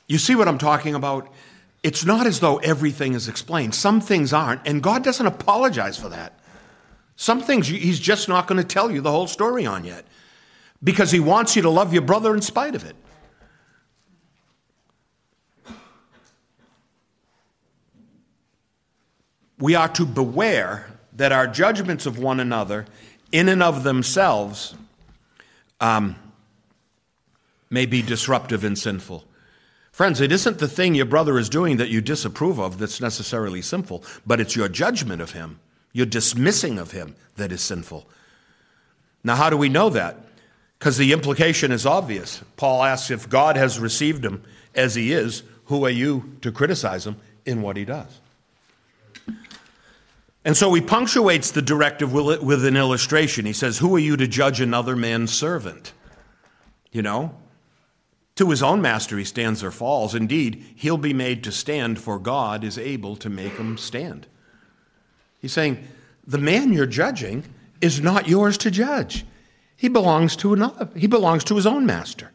[0.07, 1.31] you see what I'm talking about?
[1.83, 3.73] It's not as though everything is explained.
[3.73, 6.36] Some things aren't, and God doesn't apologize for that.
[7.17, 10.05] Some things he's just not going to tell you the whole story on yet
[10.83, 12.95] because he wants you to love your brother in spite of it.
[19.57, 22.85] We are to beware that our judgments of one another,
[23.31, 24.75] in and of themselves,
[25.81, 26.15] um,
[27.71, 29.25] may be disruptive and sinful.
[29.91, 33.63] Friends, it isn't the thing your brother is doing that you disapprove of that's necessarily
[33.63, 35.59] sinful, but it's your judgment of him
[35.97, 38.07] your dismissing of him that is sinful.
[39.23, 40.15] Now, how do we know that?
[40.77, 42.43] Because the implication is obvious.
[42.55, 44.43] Paul asks if God has received him
[44.75, 48.21] as he is, who are you to criticize him in what he does?
[50.45, 53.47] And so he punctuates the directive with an illustration.
[53.47, 55.93] He says, Who are you to judge another man's servant?
[56.91, 57.35] You know,
[58.35, 60.13] to his own master he stands or falls.
[60.13, 64.27] Indeed, he'll be made to stand, for God is able to make him stand.
[65.39, 65.85] He's saying,
[66.25, 67.43] the man you're judging
[67.79, 69.25] is not yours to judge.
[69.75, 70.89] He belongs to another.
[70.95, 72.31] He belongs to his own master.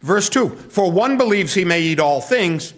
[0.00, 2.74] Verse 2 For one believes he may eat all things,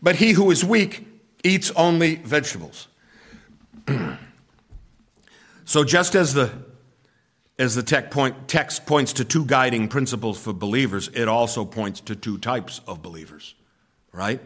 [0.00, 1.06] but he who is weak
[1.42, 2.88] eats only vegetables.
[5.64, 6.52] so just as the
[7.58, 12.16] as the point, text points to two guiding principles for believers, it also points to
[12.16, 13.54] two types of believers,
[14.12, 14.40] right?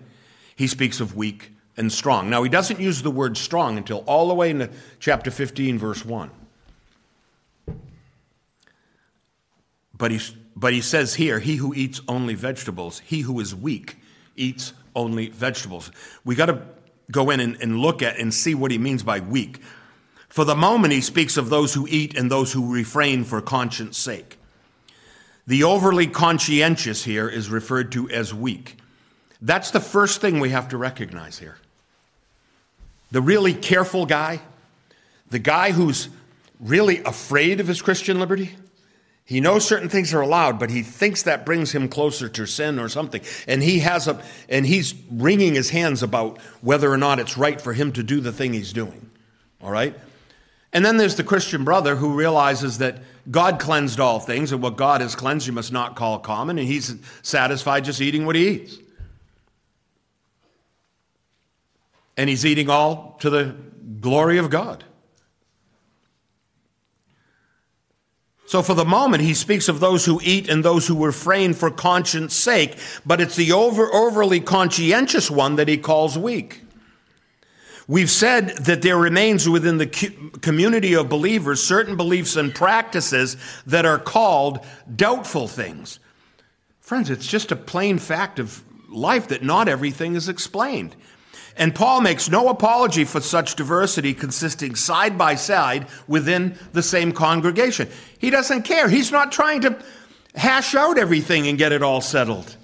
[0.57, 2.31] He speaks of weak and strong.
[2.31, 6.05] Now, he doesn't use the word strong until all the way into chapter 15, verse
[6.05, 6.31] 1.
[9.97, 10.21] But he,
[10.57, 13.97] but he says here, he who eats only vegetables, he who is weak
[14.37, 15.91] eats only vegetables.
[16.25, 16.63] We got to
[17.11, 19.61] go in and, and look at and see what he means by weak.
[20.29, 23.99] For the moment, he speaks of those who eat and those who refrain for conscience
[23.99, 24.39] sake.
[25.47, 28.79] The overly conscientious here is referred to as weak.
[29.41, 31.57] That's the first thing we have to recognize here
[33.15, 34.41] the really careful guy,
[35.31, 36.09] the guy who's
[36.59, 38.57] really afraid of his Christian liberty.
[39.25, 42.81] He knows certain things are allowed, but he thinks that brings him closer to sin
[42.81, 43.21] or something.
[43.47, 47.61] And he has a and he's wringing his hands about whether or not it's right
[47.61, 49.09] for him to do the thing he's doing,
[49.63, 49.95] All right?
[50.73, 52.99] And then there's the Christian brother who realizes that
[53.31, 56.67] God cleansed all things, and what God has cleansed you must not call common, and
[56.67, 58.79] he's satisfied just eating what he eats.
[62.17, 63.57] And he's eating all to the
[64.01, 64.85] glory of God.
[68.47, 71.71] So, for the moment, he speaks of those who eat and those who refrain for
[71.71, 76.61] conscience sake, but it's the over, overly conscientious one that he calls weak.
[77.87, 83.85] We've said that there remains within the community of believers certain beliefs and practices that
[83.85, 85.99] are called doubtful things.
[86.81, 90.95] Friends, it's just a plain fact of life that not everything is explained.
[91.57, 97.13] And Paul makes no apology for such diversity consisting side by side within the same
[97.13, 97.89] congregation.
[98.19, 98.89] He doesn't care.
[98.89, 99.79] He's not trying to
[100.35, 102.57] hash out everything and get it all settled.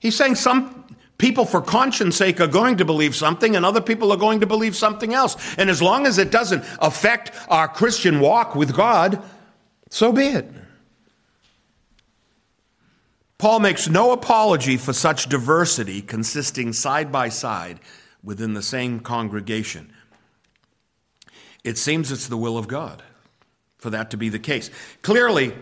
[0.00, 0.84] He's saying some
[1.18, 4.46] people, for conscience sake, are going to believe something and other people are going to
[4.46, 5.36] believe something else.
[5.56, 9.22] And as long as it doesn't affect our Christian walk with God,
[9.90, 10.50] so be it.
[13.38, 17.78] Paul makes no apology for such diversity consisting side by side
[18.24, 19.92] within the same congregation.
[21.62, 23.02] It seems it's the will of God
[23.78, 24.72] for that to be the case.
[25.02, 25.54] Clearly,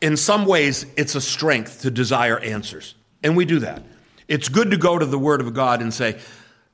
[0.00, 3.82] in some ways, it's a strength to desire answers, and we do that.
[4.28, 6.20] It's good to go to the Word of God and say,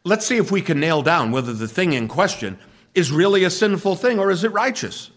[0.05, 2.59] let's see if we can nail down whether the thing in question
[2.95, 5.11] is really a sinful thing or is it righteous.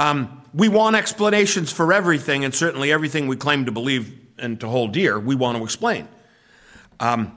[0.00, 4.66] Um, we want explanations for everything, and certainly everything we claim to believe and to
[4.66, 6.08] hold dear, we want to explain.
[6.98, 7.36] Um,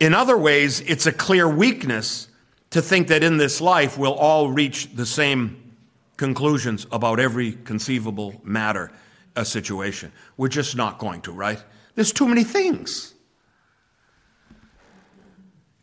[0.00, 2.26] in other ways, it's a clear weakness
[2.70, 5.74] to think that in this life we'll all reach the same
[6.16, 8.90] conclusions about every conceivable matter,
[9.36, 10.10] a situation.
[10.36, 11.62] We're just not going to, right?
[11.94, 13.14] There's too many things.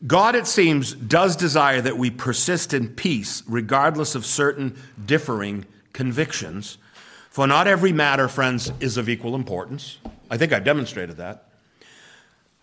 [0.05, 6.77] God, it seems, does desire that we persist in peace regardless of certain differing convictions.
[7.31, 9.97] For not every matter, friends, is of equal importance.
[10.29, 11.45] I think I've demonstrated that.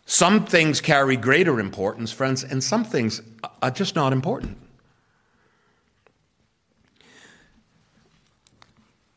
[0.06, 3.22] Some things carry greater importance, friends, and some things
[3.62, 4.58] are just not important.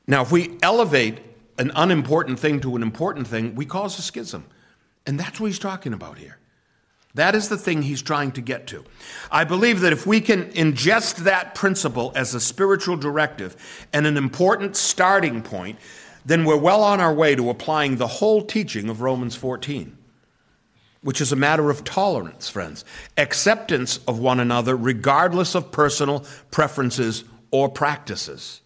[0.08, 1.20] Now, if we elevate
[1.60, 4.46] an unimportant thing to an important thing, we cause a schism.
[5.06, 6.38] And that's what he's talking about here.
[7.18, 8.86] That is the thing he's trying to get to.
[9.32, 13.58] I believe that if we can ingest that principle as a spiritual directive
[13.92, 15.80] and an important starting point,
[16.24, 19.98] then we're well on our way to applying the whole teaching of Romans 14,
[21.02, 22.86] which is a matter of tolerance, friends,
[23.18, 28.62] acceptance of one another regardless of personal preferences or practices.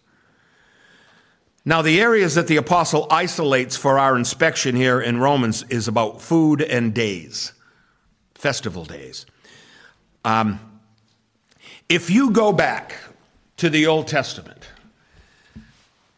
[1.64, 6.20] Now, the areas that the apostle isolates for our inspection here in Romans is about
[6.20, 7.54] food and days
[8.42, 9.24] festival days.
[10.24, 10.58] Um,
[11.88, 12.96] if you go back
[13.58, 14.66] to the Old Testament,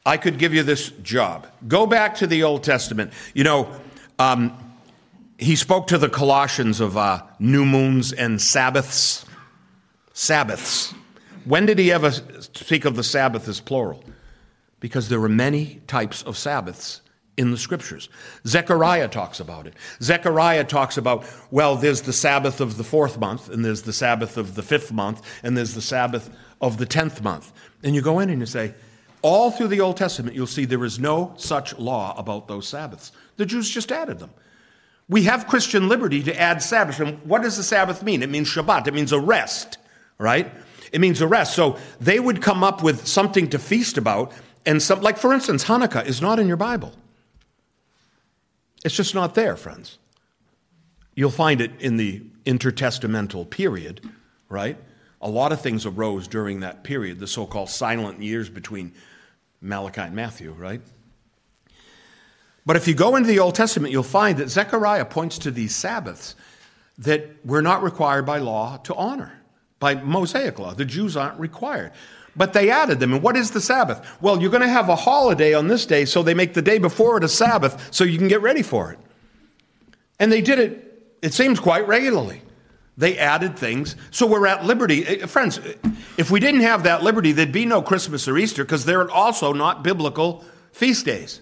[0.06, 1.46] I could give you this job.
[1.68, 3.12] Go back to the Old Testament.
[3.34, 3.68] You know,
[4.18, 4.58] um,
[5.38, 9.26] he spoke to the Colossians of uh, new moons and Sabbaths.
[10.14, 10.94] Sabbaths.
[11.44, 14.02] When did he ever speak of the Sabbath as plural?
[14.80, 17.02] Because there were many types of Sabbaths
[17.36, 18.08] in the scriptures.
[18.46, 19.74] Zechariah talks about it.
[20.00, 24.36] Zechariah talks about, well, there's the Sabbath of the fourth month, and there's the Sabbath
[24.36, 27.52] of the fifth month, and there's the Sabbath of the tenth month.
[27.82, 28.74] And you go in and you say,
[29.22, 33.10] all through the Old Testament, you'll see there is no such law about those Sabbaths.
[33.36, 34.30] The Jews just added them.
[35.08, 37.00] We have Christian liberty to add Sabbath.
[37.00, 38.22] And what does the Sabbath mean?
[38.22, 39.78] It means Shabbat, it means a rest,
[40.18, 40.52] right?
[40.92, 41.54] It means a rest.
[41.54, 44.32] So they would come up with something to feast about,
[44.64, 46.92] and some, like for instance, Hanukkah is not in your Bible.
[48.84, 49.98] It's just not there, friends.
[51.14, 54.02] You'll find it in the intertestamental period,
[54.48, 54.76] right?
[55.22, 58.92] A lot of things arose during that period, the so called silent years between
[59.62, 60.82] Malachi and Matthew, right?
[62.66, 65.74] But if you go into the Old Testament, you'll find that Zechariah points to these
[65.74, 66.34] Sabbaths
[66.98, 69.40] that we're not required by law to honor,
[69.78, 70.74] by Mosaic law.
[70.74, 71.92] The Jews aren't required.
[72.36, 73.12] But they added them.
[73.12, 74.04] And what is the Sabbath?
[74.20, 76.78] Well, you're going to have a holiday on this day, so they make the day
[76.78, 78.98] before it a Sabbath so you can get ready for it.
[80.18, 82.42] And they did it, it seems, quite regularly.
[82.96, 83.96] They added things.
[84.10, 85.06] So we're at liberty.
[85.06, 85.58] Eh, friends,
[86.16, 89.52] if we didn't have that liberty, there'd be no Christmas or Easter because they're also
[89.52, 91.40] not biblical feast days,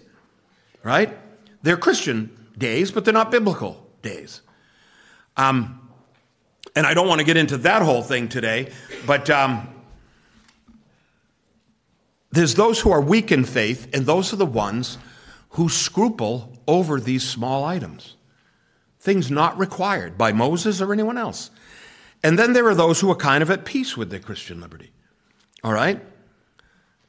[0.83, 1.17] right?
[1.63, 4.41] They're Christian days, but they're not biblical days.
[5.37, 5.91] Um,
[6.75, 8.73] and I don't want to get into that whole thing today,
[9.07, 9.69] but um,
[12.33, 14.99] there's those who are weak in faith, and those are the ones
[15.51, 18.17] who scruple over these small items,
[18.99, 21.51] things not required by Moses or anyone else.
[22.25, 24.91] And then there are those who are kind of at peace with their Christian liberty.
[25.63, 26.01] All right?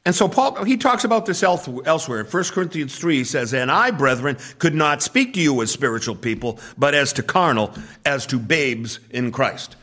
[0.06, 2.20] And so Paul, he talks about this elsewhere.
[2.20, 5.72] In 1 Corinthians 3, he says, And I, brethren, could not speak to you as
[5.72, 7.74] spiritual people, but as to carnal,
[8.06, 9.78] as to babes in Christ.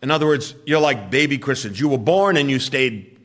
[0.00, 1.80] In other words, you're like baby Christians.
[1.80, 3.18] You were born and you stayed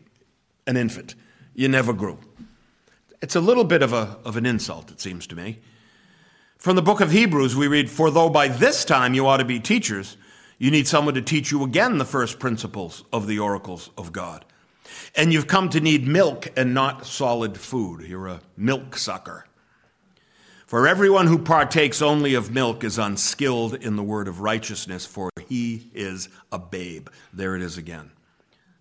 [0.66, 1.14] an infant.
[1.54, 2.20] You never grew.
[3.22, 5.60] It's a little bit of, a, of an insult, it seems to me.
[6.58, 9.46] From the book of Hebrews, we read, For though by this time you ought to
[9.46, 10.18] be teachers,
[10.58, 14.46] you need someone to teach you again the first principles of the oracles of God.
[15.16, 18.08] And you've come to need milk and not solid food.
[18.08, 19.46] You're a milk sucker.
[20.66, 25.30] For everyone who partakes only of milk is unskilled in the word of righteousness, for
[25.48, 27.10] he is a babe.
[27.32, 28.12] There it is again.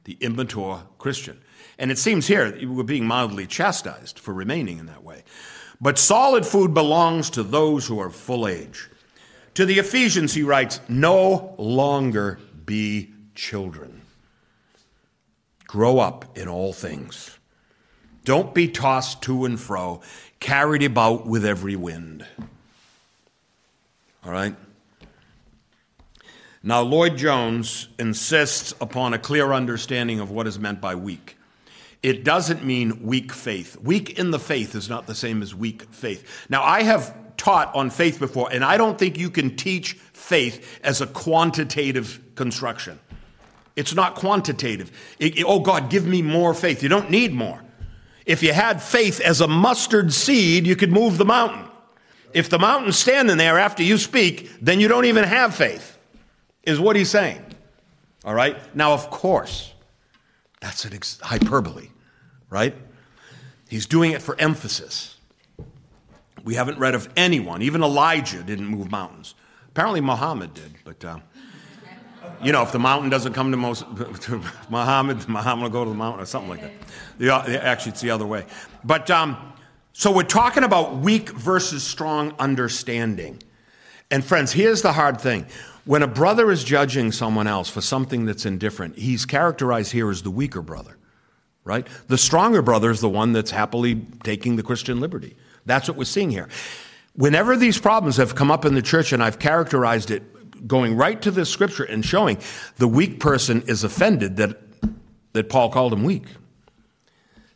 [0.05, 1.41] The immature Christian.
[1.83, 5.25] And it seems here we're being mildly chastised for remaining in that way.
[5.81, 8.89] But solid food belongs to those who are full age.
[9.55, 14.03] To the Ephesians, he writes, No longer be children.
[15.67, 17.37] Grow up in all things.
[18.25, 20.03] Don't be tossed to and fro,
[20.39, 22.25] carried about with every wind.
[24.25, 24.55] All right?
[26.63, 31.39] Now, Lloyd Jones insists upon a clear understanding of what is meant by weak.
[32.03, 33.77] It doesn't mean weak faith.
[33.81, 36.47] Weak in the faith is not the same as weak faith.
[36.49, 40.81] Now, I have taught on faith before, and I don't think you can teach faith
[40.83, 42.99] as a quantitative construction.
[43.77, 44.91] It's not quantitative.
[45.19, 46.83] It, it, oh, God, give me more faith.
[46.83, 47.63] You don't need more.
[48.27, 51.69] If you had faith as a mustard seed, you could move the mountain.
[52.35, 55.99] If the mountain's standing there after you speak, then you don't even have faith,
[56.63, 57.45] is what he's saying.
[58.25, 58.57] All right?
[58.75, 59.73] Now, of course,
[60.61, 61.89] that's an ex- hyperbole,
[62.53, 62.77] right?
[63.69, 65.17] He's doing it for emphasis.
[66.45, 69.35] We haven't read of anyone, even Elijah didn't move mountains.
[69.69, 71.05] Apparently, Muhammad did, but.
[71.05, 71.19] Uh,
[72.41, 73.85] you know, if the mountain doesn't come to, most,
[74.23, 76.73] to Muhammad, Muhammad will go to the mountain or something like that.
[77.19, 78.47] The, actually, it's the other way.
[78.85, 79.53] But um,
[79.93, 83.43] so we're talking about weak versus strong understanding.
[84.11, 85.47] And friends, here's the hard thing.
[85.85, 90.23] When a brother is judging someone else for something that's indifferent, he's characterized here as
[90.23, 90.97] the weaker brother,
[91.65, 91.87] right?
[92.09, 95.37] The stronger brother is the one that's happily taking the Christian liberty.
[95.67, 96.49] That's what we're seeing here.
[97.15, 100.23] Whenever these problems have come up in the church, and I've characterized it
[100.67, 102.39] going right to the scripture and showing
[102.77, 104.61] the weak person is offended that,
[105.33, 106.25] that Paul called him weak.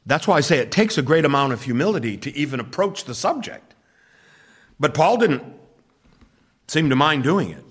[0.04, 3.14] That's why I say it takes a great amount of humility to even approach the
[3.14, 3.74] subject.
[4.78, 5.42] But Paul didn't
[6.68, 7.64] seem to mind doing it.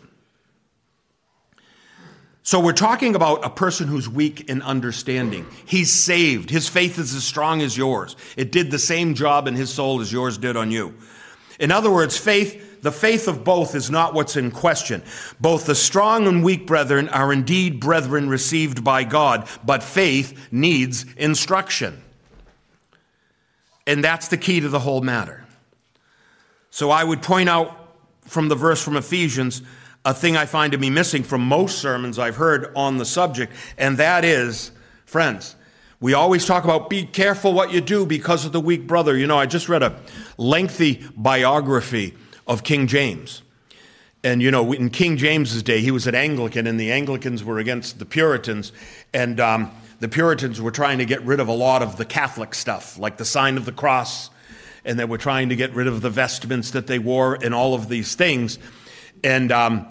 [2.46, 5.48] So we're talking about a person who's weak in understanding.
[5.66, 6.52] He's saved.
[6.52, 8.16] His faith is as strong as yours.
[8.38, 10.94] It did the same job in his soul as yours did on you.
[11.60, 15.02] In other words, faith the faith of both is not what's in question.
[15.40, 21.04] Both the strong and weak brethren are indeed brethren received by God, but faith needs
[21.18, 22.00] instruction.
[23.88, 25.46] And that's the key to the whole matter.
[26.70, 27.76] So I would point out
[28.22, 29.64] from the verse from Ephesians
[30.06, 33.52] a thing I find to be missing from most sermons I've heard on the subject,
[33.78, 34.72] and that is,
[35.06, 35.56] friends,
[36.00, 39.18] we always talk about be careful what you do because of the weak brother.
[39.18, 40.00] You know, I just read a
[40.38, 42.14] lengthy biography
[42.48, 43.42] of King James.
[44.24, 47.58] And you know, in King James's day, he was an Anglican, and the Anglicans were
[47.58, 48.72] against the Puritans,
[49.14, 52.54] and um, the Puritans were trying to get rid of a lot of the Catholic
[52.54, 54.30] stuff, like the sign of the cross,
[54.84, 57.74] and they were trying to get rid of the vestments that they wore and all
[57.74, 58.60] of these things.
[59.24, 59.88] And um,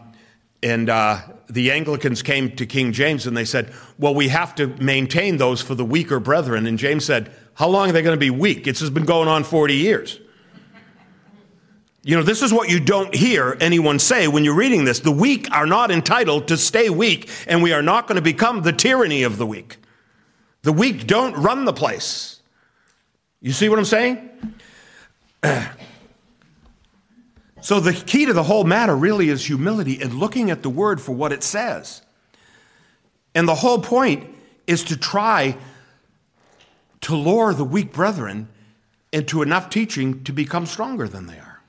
[0.64, 4.68] and uh, the Anglicans came to King James and they said, "Well, we have to
[4.82, 8.20] maintain those for the weaker brethren." And James said, "How long are they going to
[8.20, 8.66] be weak?
[8.66, 10.18] It's been going on forty years."
[12.02, 15.00] You know, this is what you don't hear anyone say when you're reading this.
[15.00, 18.62] The weak are not entitled to stay weak, and we are not going to become
[18.62, 19.78] the tyranny of the weak.
[20.62, 22.40] The weak don't run the place.
[23.40, 24.30] You see what I'm saying?
[27.64, 31.00] So, the key to the whole matter really is humility and looking at the word
[31.00, 32.02] for what it says.
[33.34, 34.28] And the whole point
[34.66, 35.56] is to try
[37.00, 38.48] to lure the weak brethren
[39.12, 41.62] into enough teaching to become stronger than they are.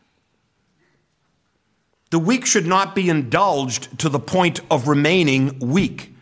[2.10, 6.14] The weak should not be indulged to the point of remaining weak,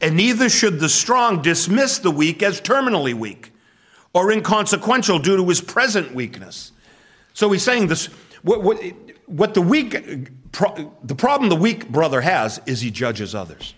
[0.00, 3.52] and neither should the strong dismiss the weak as terminally weak
[4.12, 6.72] or inconsequential due to his present weakness.
[7.34, 8.08] So he's saying this
[8.42, 8.82] what, what,
[9.32, 13.74] what the weak, pro, the problem the weak brother has is he judges others.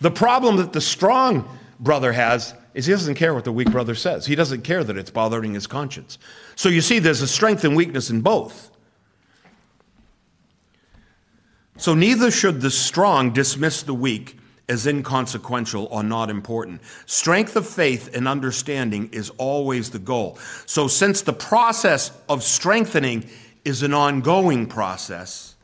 [0.00, 3.94] The problem that the strong brother has is he doesn't care what the weak brother
[3.94, 4.26] says.
[4.26, 6.18] He doesn't care that it's bothering his conscience.
[6.54, 8.70] So you see, there's a strength and weakness in both.
[11.76, 14.38] So neither should the strong dismiss the weak
[14.68, 16.80] as inconsequential or not important.
[17.04, 20.38] Strength of faith and understanding is always the goal.
[20.64, 23.28] So, since the process of strengthening
[23.66, 25.56] is an ongoing process,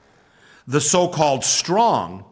[0.66, 2.24] the so called strong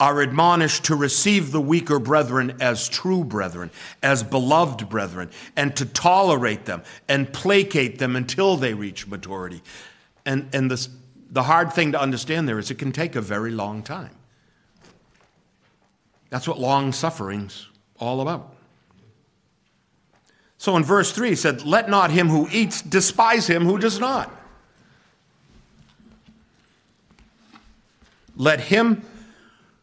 [0.00, 3.70] are admonished to receive the weaker brethren as true brethren,
[4.02, 9.62] as beloved brethren, and to tolerate them and placate them until they reach maturity.
[10.26, 10.88] And, and this,
[11.30, 14.16] the hard thing to understand there is it can take a very long time.
[16.30, 17.68] That's what long suffering's
[17.98, 18.54] all about.
[20.56, 24.00] So in verse 3, he said, Let not him who eats despise him who does
[24.00, 24.39] not.
[28.40, 29.02] Let him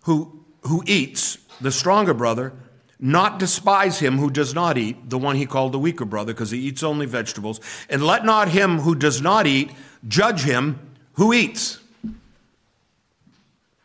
[0.05, 2.53] who, who eats, the stronger brother,
[2.99, 6.49] not despise him who does not eat, the one he called the weaker brother, because
[6.49, 7.61] he eats only vegetables.
[7.87, 9.69] And let not him who does not eat
[10.07, 10.79] judge him
[11.13, 11.77] who eats.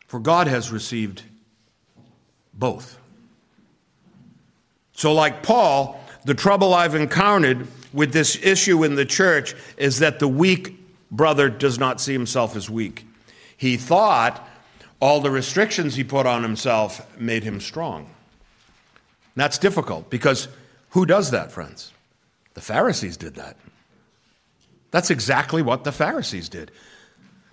[0.07, 1.21] For God has received
[2.51, 2.97] both.
[4.93, 10.17] So, like Paul, the trouble I've encountered with this issue in the church is that
[10.17, 10.79] the weak
[11.11, 13.05] brother does not see himself as weak.
[13.55, 14.49] He thought
[15.03, 18.09] all the restrictions he put on himself made him strong.
[19.35, 20.47] That's difficult because
[20.91, 21.91] who does that, friends?
[22.53, 23.57] The Pharisees did that.
[24.91, 26.71] That's exactly what the Pharisees did.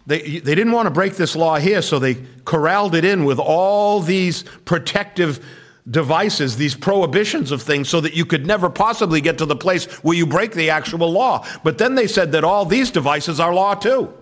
[0.07, 3.40] They, they didn't want to break this law here, so they corralled it in with
[3.40, 5.44] all these protective
[5.90, 9.86] devices, these prohibitions of things, so that you could never possibly get to the place
[10.05, 11.44] where you break the actual law.
[11.64, 14.14] But then they said that all these devices are law too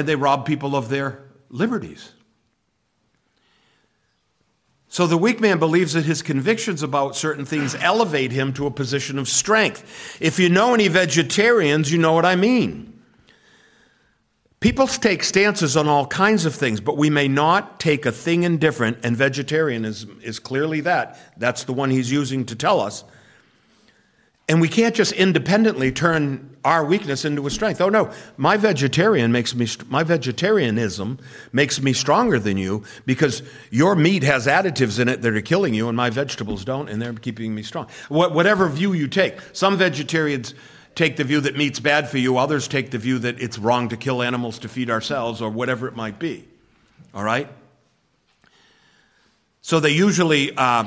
[0.00, 2.12] and they rob people of their liberties.
[4.88, 8.72] So the weak man believes that his convictions about certain things elevate him to a
[8.72, 10.18] position of strength.
[10.20, 13.00] If you know any vegetarians, you know what I mean.
[14.58, 18.42] People take stances on all kinds of things, but we may not take a thing
[18.42, 21.38] indifferent, and vegetarianism is clearly that.
[21.38, 23.04] That's the one he's using to tell us
[24.50, 27.80] and we can't just independently turn our weakness into a strength.
[27.80, 31.20] Oh no, my vegetarian makes me my vegetarianism
[31.52, 35.72] makes me stronger than you because your meat has additives in it that are killing
[35.72, 37.86] you and my vegetables don't and they're keeping me strong.
[38.08, 39.40] Whatever view you take.
[39.52, 40.54] Some vegetarians
[40.96, 43.88] take the view that meat's bad for you, others take the view that it's wrong
[43.90, 46.48] to kill animals to feed ourselves or whatever it might be.
[47.14, 47.48] All right?
[49.60, 50.86] So they usually uh,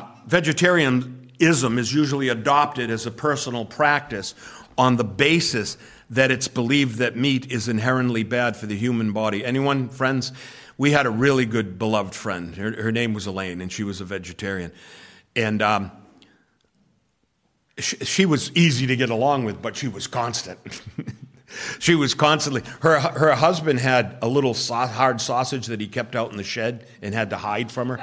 [1.39, 4.35] ism is usually adopted as a personal practice
[4.77, 5.77] on the basis
[6.09, 9.43] that it's believed that meat is inherently bad for the human body.
[9.43, 10.31] Anyone, friends?
[10.77, 12.55] We had a really good beloved friend.
[12.55, 14.71] Her, her name was Elaine, and she was a vegetarian.
[15.35, 15.91] And um,
[17.77, 20.59] she, she was easy to get along with, but she was constant.
[21.79, 26.31] she was constantly her her husband had a little hard sausage that he kept out
[26.31, 27.97] in the shed and had to hide from her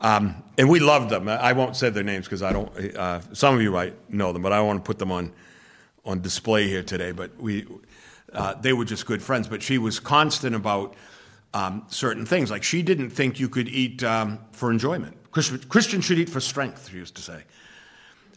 [0.00, 1.28] um, and we loved them.
[1.28, 2.96] I won't say their names because I don't.
[2.96, 5.32] Uh, some of you might know them, but I want to put them on
[6.04, 7.12] on display here today.
[7.12, 7.66] But we,
[8.32, 9.48] uh, they were just good friends.
[9.48, 10.94] But she was constant about
[11.52, 12.50] um, certain things.
[12.50, 15.16] Like she didn't think you could eat um, for enjoyment.
[15.32, 16.88] Christians should eat for strength.
[16.90, 17.42] She used to say.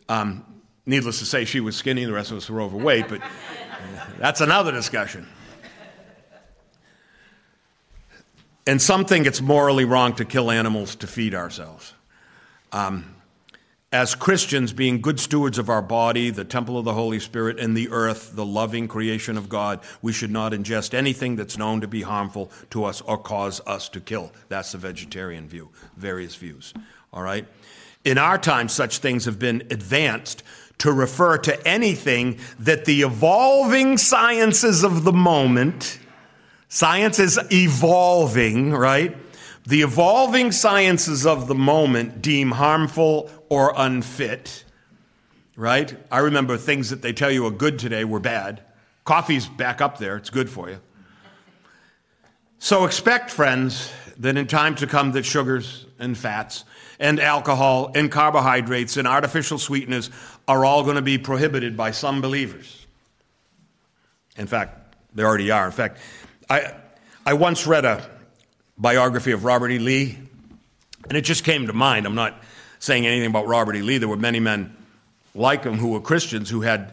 [0.09, 0.45] Um,
[0.85, 2.05] needless to say, she was skinny.
[2.05, 3.07] The rest of us were overweight.
[3.07, 3.21] But
[4.19, 5.27] that's another discussion.
[8.67, 11.93] And some think it's morally wrong to kill animals to feed ourselves.
[12.71, 13.15] Um,
[13.93, 17.75] as Christians, being good stewards of our body, the temple of the Holy Spirit, and
[17.75, 21.87] the earth, the loving creation of God, we should not ingest anything that's known to
[21.87, 24.31] be harmful to us or cause us to kill.
[24.47, 26.73] That's the vegetarian view, various views.
[27.11, 27.45] All right?
[28.05, 30.43] In our time, such things have been advanced
[30.77, 35.99] to refer to anything that the evolving sciences of the moment
[36.73, 39.17] Science is evolving, right?
[39.65, 44.63] The evolving sciences of the moment deem harmful or unfit,
[45.57, 45.93] right?
[46.09, 48.61] I remember things that they tell you are good today were bad.
[49.03, 50.79] Coffee's back up there, it's good for you.
[52.57, 56.63] So expect, friends, that in time to come that sugars and fats
[57.01, 60.09] and alcohol and carbohydrates and artificial sweeteners
[60.47, 62.87] are all going to be prohibited by some believers.
[64.37, 64.77] In fact,
[65.13, 65.65] they already are.
[65.65, 65.99] In fact,
[66.51, 66.73] I,
[67.25, 68.05] I once read a
[68.77, 69.79] biography of Robert E.
[69.79, 70.17] Lee,
[71.07, 72.05] and it just came to mind.
[72.05, 72.43] I'm not
[72.77, 73.81] saying anything about Robert E.
[73.81, 73.99] Lee.
[73.99, 74.75] There were many men
[75.33, 76.91] like him who were Christians who had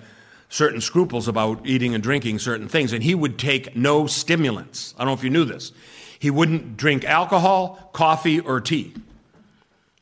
[0.49, 4.95] certain scruples about eating and drinking certain things, and he would take no stimulants.
[4.97, 5.73] I don't know if you knew this.
[6.21, 8.95] He wouldn't drink alcohol, coffee, or tea.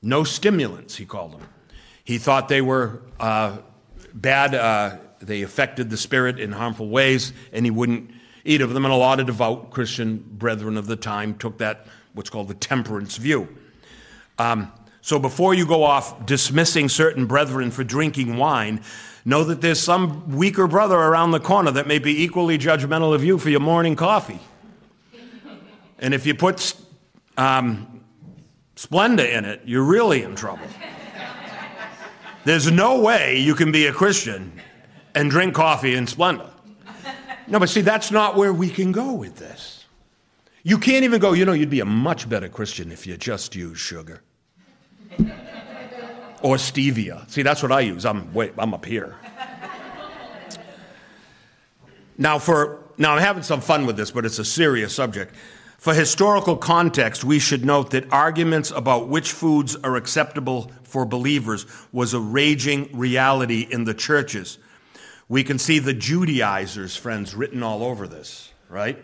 [0.03, 1.49] No stimulants, he called them.
[2.05, 3.57] He thought they were uh,
[4.13, 8.11] bad, uh, they affected the spirit in harmful ways, and he wouldn't
[8.47, 11.87] eat of them, and a lot of devout Christian brethren of the time took that
[12.15, 13.49] what's called the temperance view.
[14.39, 14.73] Um,
[15.03, 18.81] so before you go off dismissing certain brethren for drinking wine,
[19.25, 23.23] know that there's some weaker brother around the corner that may be equally judgmental of
[23.23, 24.41] you for your morning coffee.
[25.99, 26.75] And if you put
[27.37, 28.03] um,
[28.77, 30.67] Splenda in it, you're really in trouble.
[32.45, 34.61] There's no way you can be a Christian
[35.15, 36.51] and drink coffee in Splenda.
[37.49, 39.85] No, but see, that's not where we can go with this.
[40.63, 43.55] You can't even go, you know, you'd be a much better Christian if you just
[43.55, 44.23] used sugar
[46.43, 47.29] or stevia.
[47.31, 48.05] See, that's what I use.
[48.05, 49.17] I'm wait, I'm up here.
[52.19, 55.35] Now for now I'm having some fun with this, but it's a serious subject.
[55.79, 61.67] For historical context, we should note that arguments about which foods are acceptable for believers
[61.93, 64.59] was a raging reality in the churches.
[65.29, 69.03] We can see the Judaizers, friends, written all over this, right?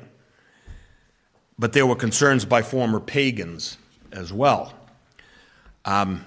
[1.58, 3.76] But there were concerns by former pagans
[4.12, 4.72] as well.
[5.84, 6.24] Um,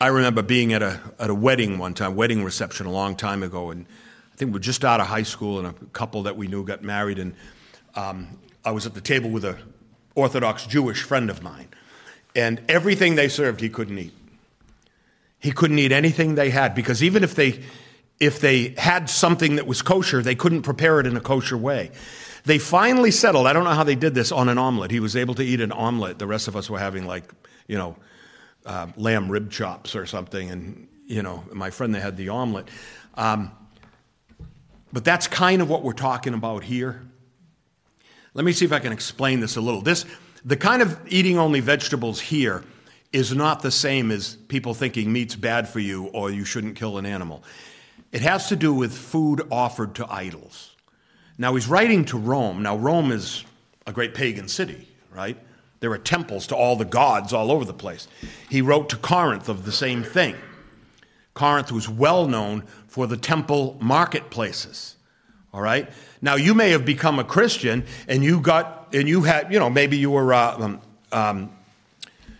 [0.00, 3.42] I remember being at a, at a wedding one time, wedding reception a long time
[3.42, 3.84] ago, and
[4.32, 6.64] I think we were just out of high school, and a couple that we knew
[6.64, 7.34] got married, and
[7.94, 9.56] um, I was at the table with an
[10.14, 11.68] Orthodox Jewish friend of mine,
[12.34, 14.14] and everything they served he couldn't eat.
[15.38, 17.60] He couldn't eat anything they had because even if they
[18.20, 21.90] if they had something that was kosher, they couldn't prepare it in a kosher way.
[22.44, 24.90] They finally settled, I don't know how they did this, on an omelet.
[24.90, 26.18] He was able to eat an omelet.
[26.18, 27.24] The rest of us were having like,
[27.66, 27.96] you know,
[28.66, 30.50] uh, lamb rib chops or something.
[30.50, 32.68] And, you know, my friend, they had the omelet.
[33.14, 33.52] Um,
[34.92, 37.02] but that's kind of what we're talking about here.
[38.34, 39.80] Let me see if I can explain this a little.
[39.80, 40.04] This,
[40.44, 42.64] the kind of eating only vegetables here
[43.12, 46.98] is not the same as people thinking meat's bad for you or you shouldn't kill
[46.98, 47.42] an animal.
[48.12, 50.74] It has to do with food offered to idols.
[51.38, 52.62] Now, he's writing to Rome.
[52.62, 53.44] Now, Rome is
[53.86, 55.38] a great pagan city, right?
[55.80, 58.08] There are temples to all the gods all over the place.
[58.50, 60.36] He wrote to Corinth of the same thing.
[61.34, 64.96] Corinth was well known for the temple marketplaces.
[65.54, 65.88] All right?
[66.20, 69.70] Now, you may have become a Christian and you got, and you had, you know,
[69.70, 70.80] maybe you were, uh, um,
[71.12, 71.52] um,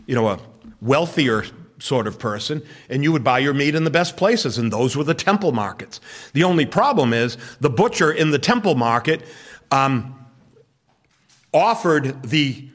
[0.07, 0.39] you know, a
[0.83, 1.45] wealthier
[1.81, 4.97] sort of person, and you would buy your meat in the best places, and those
[4.97, 6.01] were the temple markets.
[6.33, 9.22] The only problem is the butcher in the temple market
[9.70, 10.26] um,
[11.53, 12.68] offered the,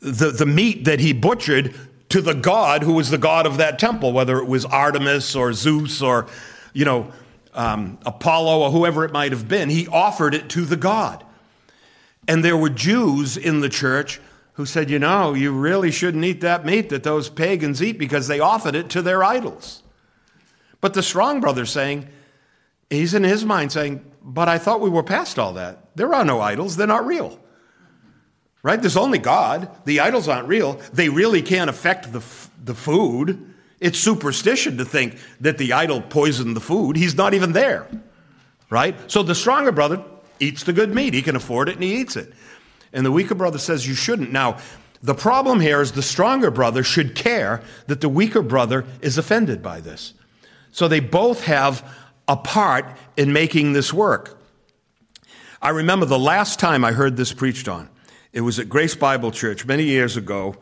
[0.00, 1.74] the, the meat that he butchered
[2.08, 5.52] to the god who was the god of that temple, whether it was Artemis or
[5.52, 6.26] Zeus or,
[6.72, 7.12] you know,
[7.54, 9.70] um, Apollo or whoever it might have been.
[9.70, 11.24] He offered it to the god.
[12.28, 14.20] And there were Jews in the church
[14.56, 18.26] who said, You know, you really shouldn't eat that meat that those pagans eat because
[18.26, 19.82] they offered it to their idols.
[20.80, 22.08] But the strong brother's saying,
[22.90, 25.94] He's in his mind saying, But I thought we were past all that.
[25.96, 27.38] There are no idols, they're not real.
[28.62, 28.80] Right?
[28.80, 29.70] There's only God.
[29.84, 30.80] The idols aren't real.
[30.92, 32.24] They really can't affect the,
[32.64, 33.54] the food.
[33.78, 36.96] It's superstition to think that the idol poisoned the food.
[36.96, 37.86] He's not even there.
[38.68, 38.96] Right?
[39.08, 40.02] So the stronger brother
[40.40, 41.14] eats the good meat.
[41.14, 42.32] He can afford it and he eats it
[42.96, 44.32] and the weaker brother says you shouldn't.
[44.32, 44.56] Now,
[45.02, 49.62] the problem here is the stronger brother should care that the weaker brother is offended
[49.62, 50.14] by this.
[50.72, 51.86] So they both have
[52.26, 54.40] a part in making this work.
[55.60, 57.90] I remember the last time I heard this preached on.
[58.32, 60.56] It was at Grace Bible Church many years ago.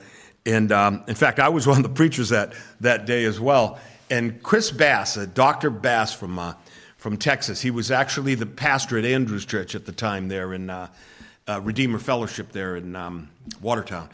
[0.44, 3.78] And um, in fact, I was one of the preachers that, that day as well.
[4.10, 5.70] And Chris Bass, uh, Dr.
[5.70, 6.54] Bass from, uh,
[6.96, 10.68] from Texas, he was actually the pastor at Andrews Church at the time there in,
[10.68, 10.88] uh,
[11.48, 13.30] uh, Redeemer Fellowship there in um,
[13.60, 14.08] Watertown.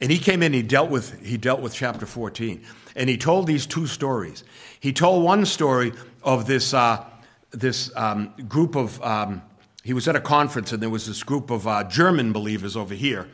[0.00, 2.62] And he came in, he dealt with he dealt with chapter 14.
[2.94, 4.44] And he told these two stories.
[4.78, 7.04] He told one story of this uh,
[7.50, 9.42] this um, group of um,
[9.84, 12.94] he was at a conference and there was this group of uh, German believers over
[12.94, 13.28] here,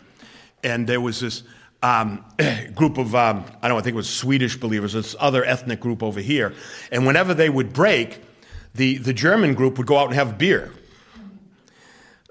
[0.63, 1.43] and there was this
[1.83, 2.25] um,
[2.75, 5.81] group of um, I don't know, I think it was Swedish believers, this other ethnic
[5.81, 6.55] group over here,
[6.93, 8.23] and whenever they would break,
[8.75, 10.73] the the German group would go out and have beer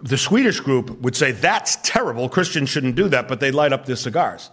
[0.01, 2.27] the Swedish group would say, that's terrible.
[2.29, 4.49] Christians shouldn't do that, but they light up their cigars.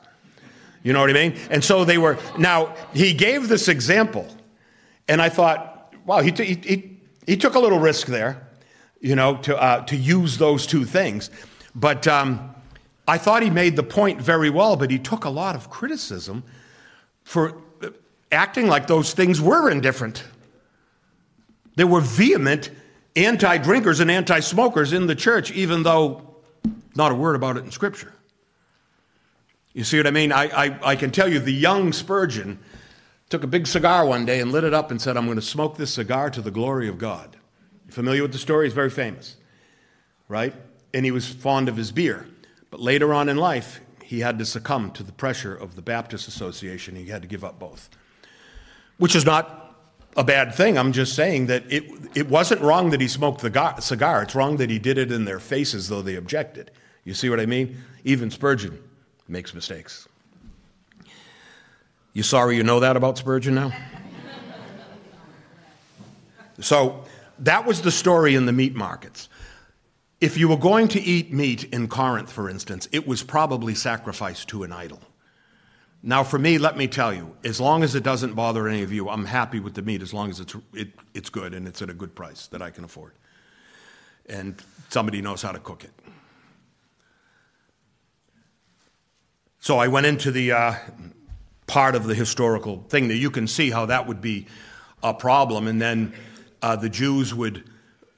[0.82, 1.36] You know what I mean?
[1.51, 2.18] And so they were.
[2.38, 4.26] Now, he gave this example,
[5.09, 8.49] and I thought, wow, he, t- he, he took a little risk there,
[9.01, 11.30] you know, to, uh, to use those two things.
[11.74, 12.55] But um,
[13.07, 16.44] I thought he made the point very well, but he took a lot of criticism
[17.24, 17.55] for
[18.30, 20.24] acting like those things were indifferent.
[21.76, 22.70] They were vehement
[23.16, 26.36] anti drinkers and anti smokers in the church, even though
[26.94, 28.12] not a word about it in Scripture.
[29.72, 30.32] You see what I mean?
[30.32, 32.59] I, I, I, can tell you the young Spurgeon
[33.28, 35.42] took a big cigar one day and lit it up and said, I'm going to
[35.42, 37.36] smoke this cigar to the glory of God.
[37.86, 38.66] You familiar with the story?
[38.66, 39.36] He's very famous,
[40.26, 40.54] right?
[40.92, 42.26] And he was fond of his beer.
[42.70, 46.28] But later on in life, he had to succumb to the pressure of the Baptist
[46.28, 46.96] Association.
[46.96, 47.90] He had to give up both,
[48.96, 49.57] which is not
[50.19, 50.77] a bad thing.
[50.77, 54.23] I'm just saying that it, it wasn't wrong that he smoked the cigar.
[54.23, 56.73] It's wrong that he did it in their faces, though they objected.
[57.05, 57.79] You see what I mean?
[58.03, 58.83] Even Spurgeon
[59.29, 60.09] makes mistakes.
[62.12, 63.73] You sorry you know that about Spurgeon now?
[66.59, 67.05] so
[67.39, 69.29] that was the story in the meat markets.
[70.21, 74.49] If you were going to eat meat in Corinth, for instance, it was probably sacrificed
[74.49, 75.01] to an idol.
[76.03, 78.92] Now, for me, let me tell you, as long as it doesn't bother any of
[78.92, 81.82] you, I'm happy with the meat as long as it's, it, it's good and it's
[81.82, 83.14] at a good price that I can afford.
[84.26, 85.90] And somebody knows how to cook it.
[89.61, 90.74] So I went into the uh,
[91.66, 94.46] part of the historical thing that you can see how that would be
[95.03, 95.66] a problem.
[95.66, 96.14] And then
[96.62, 97.68] uh, the Jews would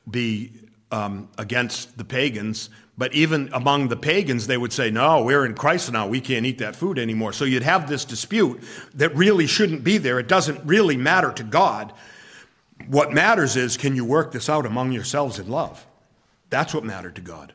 [0.09, 0.53] be
[0.91, 2.71] um, against the pagans.
[2.99, 6.07] But even among the pagans, they would say, No, we're in Christ now.
[6.07, 7.33] We can't eat that food anymore.
[7.33, 8.63] So you'd have this dispute
[8.95, 10.19] that really shouldn't be there.
[10.19, 11.93] It doesn't really matter to God.
[12.87, 15.87] What matters is can you work this out among yourselves in love?
[16.51, 17.55] That's what mattered to God.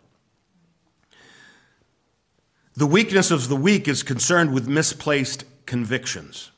[2.76, 6.52] The weakness of the weak is concerned with misplaced convictions.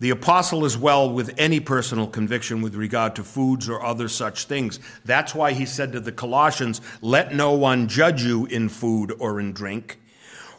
[0.00, 4.44] The apostle is well with any personal conviction with regard to foods or other such
[4.44, 4.78] things.
[5.04, 9.40] That's why he said to the Colossians, Let no one judge you in food or
[9.40, 9.98] in drink,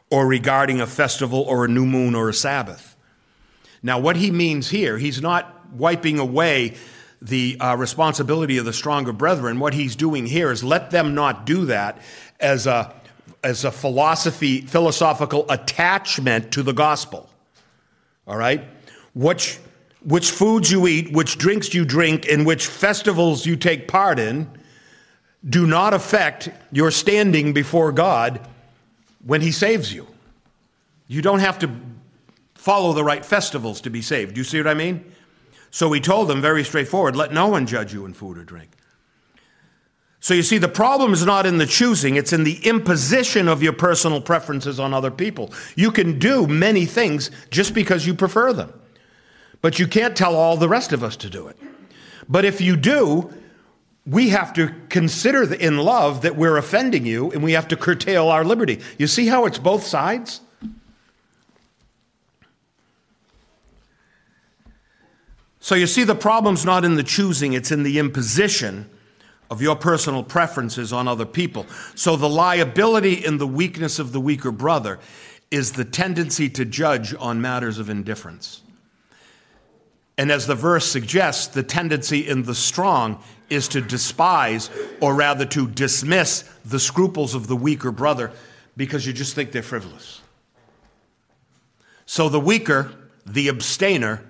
[0.09, 2.97] or regarding a festival or a new moon or a Sabbath.
[3.81, 6.75] Now, what he means here, he's not wiping away
[7.21, 9.59] the uh, responsibility of the stronger brethren.
[9.59, 11.97] What he's doing here is let them not do that
[12.41, 12.93] as a,
[13.41, 17.29] as a philosophy, philosophical attachment to the gospel.
[18.27, 18.65] All right?
[19.13, 19.59] Which,
[20.03, 24.49] which foods you eat, which drinks you drink, and which festivals you take part in
[25.47, 28.45] do not affect your standing before God
[29.25, 30.05] when He saves you.
[31.07, 31.71] You don't have to
[32.55, 34.35] follow the right festivals to be saved.
[34.35, 35.03] Do you see what I mean?
[35.71, 38.69] So he told them very straightforward let no one judge you in food or drink.
[40.19, 43.63] So you see, the problem is not in the choosing, it's in the imposition of
[43.63, 45.53] your personal preferences on other people.
[45.75, 48.73] You can do many things just because you prefer them.
[49.61, 51.57] But you can't tell all the rest of us to do it.
[52.27, 53.33] But if you do,
[54.05, 58.29] we have to consider in love that we're offending you and we have to curtail
[58.29, 58.79] our liberty.
[58.97, 60.41] You see how it's both sides?
[65.59, 68.89] So you see, the problem's not in the choosing, it's in the imposition
[69.51, 71.65] of your personal preferences on other people.
[71.95, 74.99] So the liability in the weakness of the weaker brother
[75.51, 78.61] is the tendency to judge on matters of indifference.
[80.19, 85.45] And as the verse suggests, the tendency in the strong is to despise or rather
[85.45, 88.33] to dismiss the scruples of the weaker brother
[88.75, 90.19] because you just think they're frivolous.
[92.05, 92.91] So the weaker,
[93.25, 94.21] the abstainer,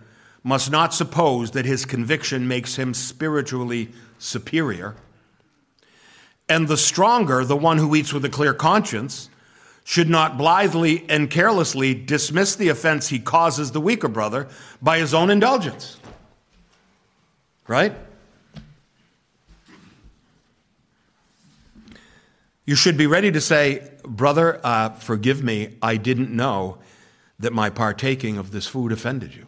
[0.43, 4.95] must not suppose that his conviction makes him spiritually superior.
[6.47, 9.28] And the stronger, the one who eats with a clear conscience,
[9.89, 14.47] should not blithely and carelessly dismiss the offense he causes the weaker brother
[14.79, 15.97] by his own indulgence.
[17.67, 17.95] Right?
[22.67, 26.77] You should be ready to say, Brother, uh, forgive me, I didn't know
[27.39, 29.47] that my partaking of this food offended you.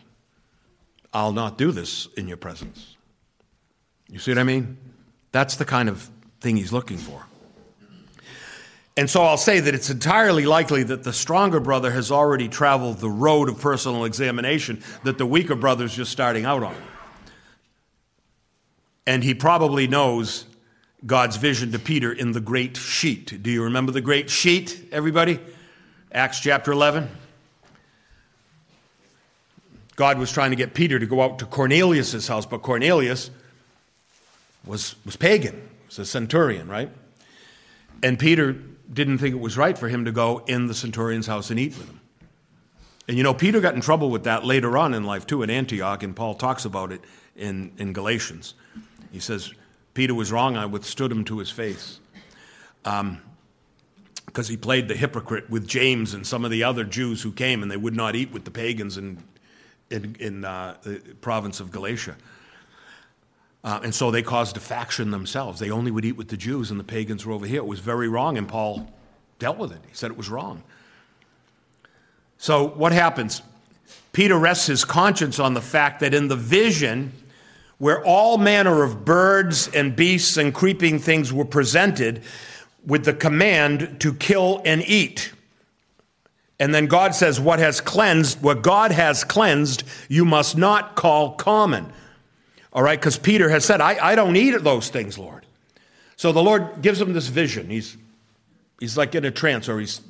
[1.14, 2.96] I'll not do this in your presence.
[4.10, 4.80] You see what I mean?
[5.34, 7.28] That's the kind of thing he's looking for.
[8.98, 13.00] And so I'll say that it's entirely likely that the stronger brother has already traveled
[13.00, 16.76] the road of personal examination that the weaker brother is just starting out on.
[19.08, 20.46] And he probably knows
[21.06, 23.42] God's vision to Peter in the great sheet.
[23.42, 25.40] Do you remember the great sheet, everybody?
[26.12, 27.10] Acts chapter 11.
[29.96, 33.32] God was trying to get Peter to go out to Cornelius' house, but Cornelius
[34.66, 36.90] was, was pagan, was a centurion, right?
[38.04, 38.58] And Peter
[38.92, 41.78] didn't think it was right for him to go in the centurion's house and eat
[41.78, 42.02] with him.
[43.08, 45.50] And you know, Peter got in trouble with that later on in life too at
[45.50, 47.02] Antioch, and Paul talks about it
[47.36, 48.54] in, in Galatians.
[49.12, 49.54] He says,
[49.94, 52.00] Peter was wrong, I withstood him to his face.
[52.86, 53.22] Um,
[54.26, 57.62] because he played the hypocrite with James and some of the other Jews who came
[57.64, 59.22] and they would not eat with the pagans in,
[59.90, 62.16] in, in uh, the province of Galatia.
[63.64, 65.60] Uh, and so they caused a faction themselves.
[65.60, 67.58] They only would eat with the Jews, and the pagans were over here.
[67.60, 68.92] It was very wrong, and Paul
[69.38, 69.80] dealt with it.
[69.88, 70.64] He said it was wrong.
[72.38, 73.44] So what happens?
[74.14, 77.14] Peter rests his conscience on the fact that in the vision,
[77.78, 82.24] where all manner of birds and beasts and creeping things were presented
[82.86, 85.34] with the command to kill and eat.
[86.60, 91.34] And then God says, What has cleansed, what God has cleansed, you must not call
[91.34, 91.92] common.
[92.74, 95.46] All right, because Peter has said, I, I don't eat those things, Lord.
[96.16, 97.70] So the Lord gives him this vision.
[97.70, 97.98] He's,
[98.80, 100.02] he's like in a trance or he's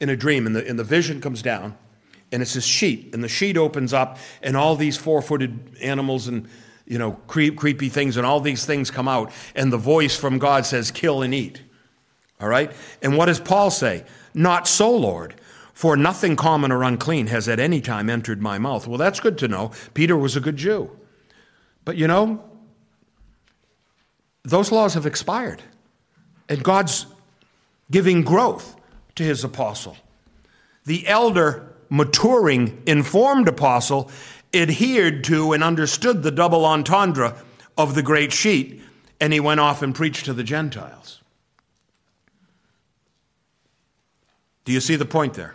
[0.00, 1.76] in a dream, and the, and the vision comes down,
[2.32, 6.26] and it's this sheet, and the sheet opens up, and all these four footed animals
[6.26, 6.48] and
[6.86, 10.38] you know, creep, creepy things, and all these things come out, and the voice from
[10.38, 11.62] God says, Kill and eat.
[12.40, 12.72] All right?
[13.00, 14.04] And what does Paul say?
[14.34, 15.34] Not so, Lord.
[15.72, 18.86] For nothing common or unclean has at any time entered my mouth.
[18.86, 19.70] Well, that's good to know.
[19.94, 20.90] Peter was a good Jew.
[21.84, 22.42] But you know,
[24.44, 25.62] those laws have expired.
[26.48, 27.06] And God's
[27.90, 28.76] giving growth
[29.14, 29.96] to his apostle.
[30.84, 34.10] The elder, maturing, informed apostle
[34.54, 37.36] adhered to and understood the double entendre
[37.76, 38.82] of the great sheet,
[39.20, 41.20] and he went off and preached to the Gentiles.
[44.64, 45.54] Do you see the point there?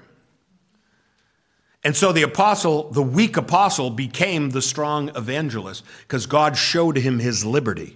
[1.83, 7.19] And so the apostle, the weak apostle, became the strong evangelist because God showed him
[7.19, 7.95] his liberty.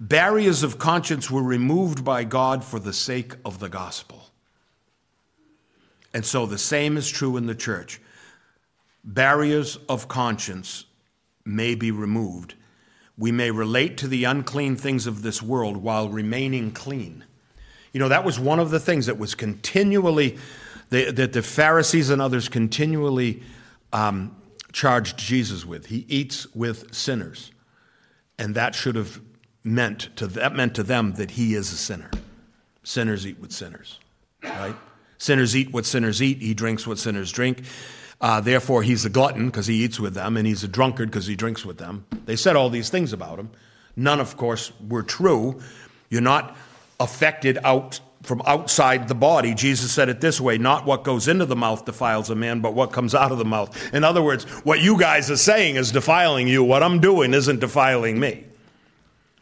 [0.00, 4.30] Barriers of conscience were removed by God for the sake of the gospel.
[6.14, 8.00] And so the same is true in the church.
[9.04, 10.84] Barriers of conscience
[11.44, 12.54] may be removed.
[13.18, 17.24] We may relate to the unclean things of this world while remaining clean.
[17.92, 20.38] You know, that was one of the things that was continually
[20.92, 23.42] that the Pharisees and others continually
[23.92, 24.36] um,
[24.72, 25.86] charged Jesus with.
[25.86, 27.50] He eats with sinners.
[28.38, 29.20] And that should have
[29.64, 32.10] meant to that meant to them that he is a sinner.
[32.82, 34.00] Sinners eat with sinners,
[34.42, 34.74] right?
[35.18, 36.38] Sinners eat what sinners eat.
[36.38, 37.62] He drinks what sinners drink.
[38.20, 41.26] Uh, therefore, he's a glutton because he eats with them, and he's a drunkard because
[41.26, 42.04] he drinks with them.
[42.24, 43.50] They said all these things about him.
[43.94, 45.60] None, of course, were true.
[46.08, 46.56] You're not
[46.98, 49.54] affected out from outside the body.
[49.54, 52.74] Jesus said it this way not what goes into the mouth defiles a man, but
[52.74, 53.92] what comes out of the mouth.
[53.92, 56.62] In other words, what you guys are saying is defiling you.
[56.62, 58.44] What I'm doing isn't defiling me.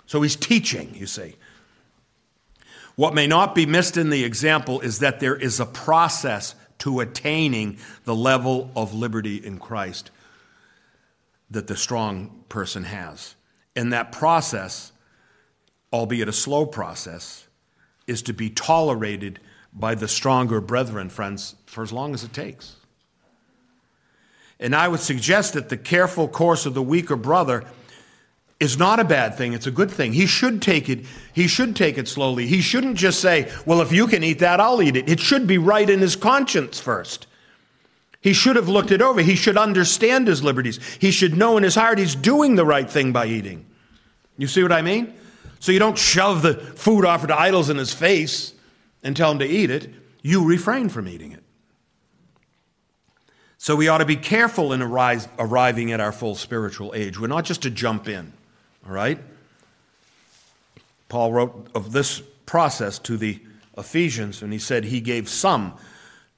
[0.06, 1.36] So he's teaching, you see.
[2.96, 7.00] What may not be missed in the example is that there is a process to
[7.00, 10.10] attaining the level of liberty in Christ
[11.50, 13.34] that the strong person has.
[13.76, 14.92] And that process,
[15.92, 17.46] albeit a slow process,
[18.10, 19.38] is to be tolerated
[19.72, 22.74] by the stronger brethren, friends, for as long as it takes.
[24.58, 27.64] And I would suggest that the careful course of the weaker brother
[28.58, 30.12] is not a bad thing it's a good thing.
[30.12, 32.46] He should take it he should take it slowly.
[32.46, 35.08] He shouldn't just say well if you can eat that i'll eat it.
[35.08, 37.26] It should be right in his conscience first.
[38.20, 39.22] He should have looked it over.
[39.22, 40.78] He should understand his liberties.
[40.98, 43.64] He should know in his heart he's doing the right thing by eating.
[44.36, 45.14] You see what i mean
[45.60, 48.54] so you don't shove the food offered to idols in his face
[49.02, 49.90] and tell him to eat it.
[50.22, 51.44] You refrain from eating it.
[53.58, 57.20] So we ought to be careful in arriving at our full spiritual age.
[57.20, 58.32] We're not just to jump in,
[58.86, 59.18] all right?
[61.10, 63.38] Paul wrote of this process to the
[63.76, 65.74] Ephesians, and he said he gave some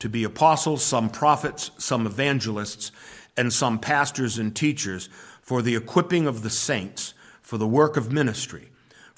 [0.01, 2.91] to be apostles, some prophets, some evangelists,
[3.37, 5.09] and some pastors and teachers
[5.43, 8.72] for the equipping of the saints, for the work of ministry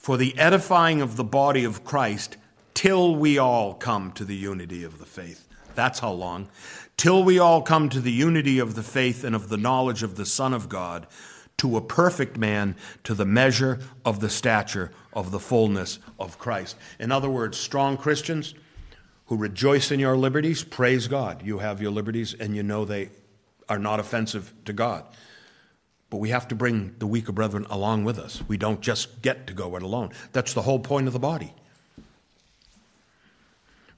[0.04, 2.36] for the edifying of the body of Christ
[2.74, 5.48] till we all come to the unity of the faith.
[5.74, 6.50] That's how long.
[6.98, 10.16] Till we all come to the unity of the faith and of the knowledge of
[10.16, 11.06] the Son of God,
[11.56, 16.76] to a perfect man, to the measure of the stature of the fullness of Christ.
[17.00, 18.54] In other words, strong Christians
[19.28, 21.40] who rejoice in your liberties, praise God.
[21.46, 23.08] You have your liberties and you know they
[23.70, 25.06] are not offensive to God.
[26.14, 28.40] But we have to bring the weaker brethren along with us.
[28.46, 30.12] We don't just get to go it alone.
[30.32, 31.52] That's the whole point of the body.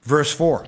[0.01, 0.65] Verse 4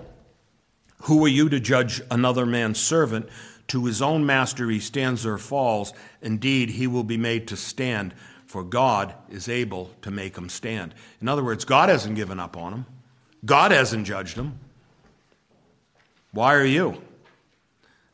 [1.06, 3.30] Who are you to judge another man's servant?
[3.70, 5.92] To his own master he stands or falls.
[6.22, 8.14] Indeed, he will be made to stand,
[8.46, 10.94] for God is able to make him stand.
[11.20, 12.86] In other words, God hasn't given up on him,
[13.44, 14.60] God hasn't judged him.
[16.32, 17.02] Why are you?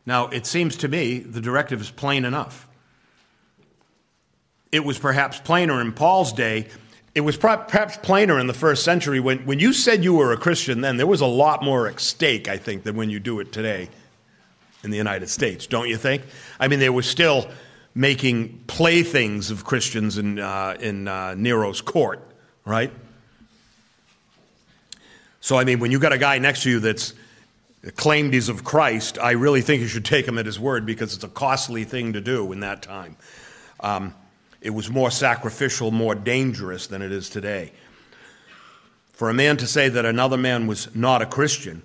[0.06, 2.70] Now, it seems to me the directive is plain enough
[4.76, 6.68] it was perhaps plainer in Paul's day.
[7.16, 10.38] It was perhaps plainer in the first century when, when you said you were a
[10.38, 13.40] Christian then, there was a lot more at stake, I think, than when you do
[13.40, 13.88] it today
[14.84, 16.24] in the United States, don't you think?
[16.60, 17.50] I mean, they were still
[17.96, 22.20] making playthings of Christians in, uh, in uh, Nero's court,
[22.66, 22.92] right?
[25.40, 27.14] So, I mean, when you got a guy next to you that's
[27.96, 31.16] claimed he's of Christ, I really think you should take him at his word because
[31.16, 33.16] it's a costly thing to do in that time.
[33.80, 34.14] Um,
[34.66, 37.72] it was more sacrificial, more dangerous than it is today.
[39.14, 41.84] For a man to say that another man was not a Christian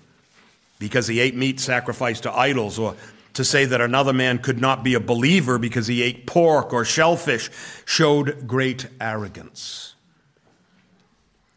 [0.79, 2.97] because he ate meat sacrificed to idols, or
[3.35, 6.87] to say that another man could not be a believer because he ate pork or
[6.87, 7.51] shellfish
[7.85, 9.95] showed great arrogance.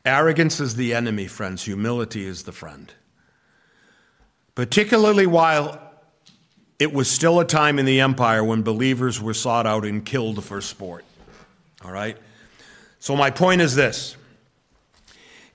[0.03, 1.63] Arrogance is the enemy, friends.
[1.63, 2.91] Humility is the friend.
[4.55, 5.79] Particularly while
[6.79, 10.43] it was still a time in the empire when believers were sought out and killed
[10.43, 11.05] for sport.
[11.83, 12.17] All right?
[12.99, 14.15] So, my point is this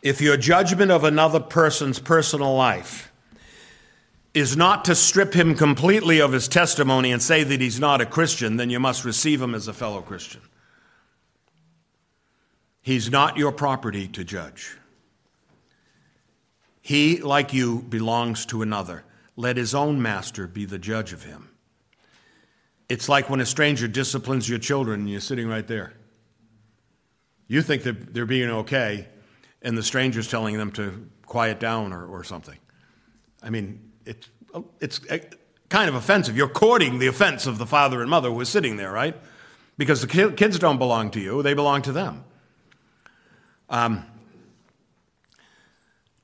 [0.03, 3.11] if your judgment of another person's personal life
[4.35, 8.07] is not to strip him completely of his testimony and say that he's not a
[8.07, 10.43] Christian, then you must receive him as a fellow Christian.
[12.83, 14.77] He's not your property to judge.
[16.81, 19.05] He, like you, belongs to another.
[19.37, 21.51] Let his own master be the judge of him.
[22.89, 25.93] It's like when a stranger disciplines your children and you're sitting right there.
[27.49, 29.09] You think that they're being okay,
[29.63, 32.59] and the stranger's telling them to quiet down or, or something.
[33.43, 34.29] I mean, it's,
[34.81, 35.01] it's
[35.69, 36.37] kind of offensive.
[36.37, 39.17] You're courting the offense of the father and mother who is sitting there, right?
[39.77, 42.25] Because the kids don't belong to you, they belong to them.
[43.71, 44.05] Um,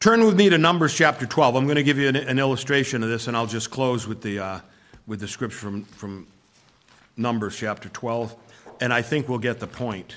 [0.01, 1.57] turn with me to Numbers chapter 12.
[1.57, 4.23] I'm going to give you an, an illustration of this, and I'll just close with
[4.23, 4.61] the, uh,
[5.07, 6.27] with the scripture from, from
[7.17, 8.35] Numbers chapter 12,
[8.81, 10.17] and I think we'll get the point.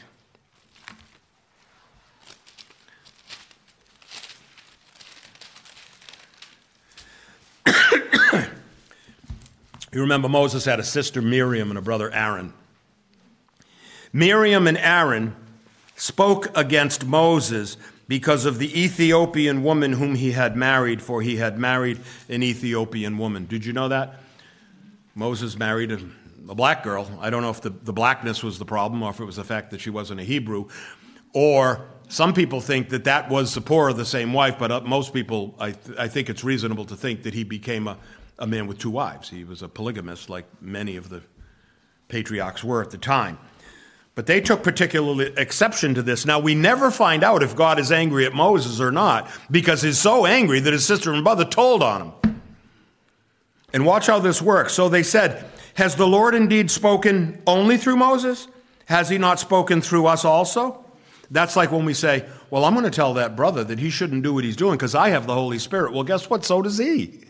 [9.93, 12.53] You remember Moses had a sister Miriam and a brother Aaron.
[14.11, 15.35] Miriam and Aaron
[15.95, 17.77] spoke against Moses
[18.07, 23.17] because of the Ethiopian woman whom he had married, for he had married an Ethiopian
[23.17, 23.45] woman.
[23.45, 24.19] Did you know that?
[25.15, 25.99] Moses married a,
[26.49, 27.09] a black girl.
[27.19, 29.43] I don't know if the, the blackness was the problem or if it was the
[29.43, 30.67] fact that she wasn't a Hebrew.
[31.33, 35.55] Or some people think that that was Zipporah, the same wife, but uh, most people,
[35.59, 37.97] I, th- I think it's reasonable to think that he became a,
[38.39, 39.29] a man with two wives.
[39.29, 41.21] He was a polygamist, like many of the
[42.07, 43.37] patriarchs were at the time.
[44.15, 46.25] But they took particular exception to this.
[46.25, 49.99] Now, we never find out if God is angry at Moses or not, because he's
[49.99, 52.41] so angry that his sister and brother told on him.
[53.73, 54.73] And watch how this works.
[54.73, 58.47] So they said, Has the Lord indeed spoken only through Moses?
[58.85, 60.83] Has he not spoken through us also?
[61.29, 64.23] That's like when we say, Well, I'm going to tell that brother that he shouldn't
[64.23, 65.93] do what he's doing because I have the Holy Spirit.
[65.93, 66.43] Well, guess what?
[66.43, 67.26] So does he.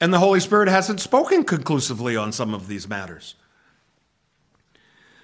[0.00, 3.34] And the Holy Spirit hasn't spoken conclusively on some of these matters.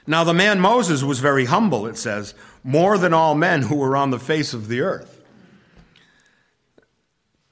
[0.06, 3.96] Now, the man Moses was very humble, it says, more than all men who were
[3.96, 5.22] on the face of the earth.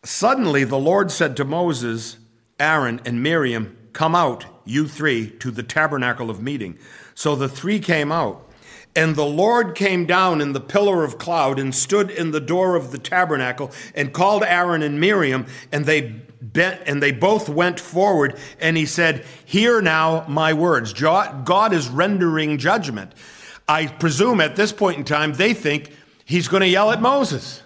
[0.04, 2.18] Suddenly, the Lord said to Moses,
[2.58, 6.78] Aaron, and Miriam, Come out, you three, to the tabernacle of meeting.
[7.14, 8.48] So the three came out.
[8.94, 12.76] And the Lord came down in the pillar of cloud and stood in the door
[12.76, 17.78] of the tabernacle and called Aaron and Miriam, and they bent, and they both went
[17.78, 18.36] forward.
[18.60, 23.12] And he said, "Hear now my words." God is rendering judgment.
[23.68, 27.62] I presume at this point in time they think he's going to yell at Moses.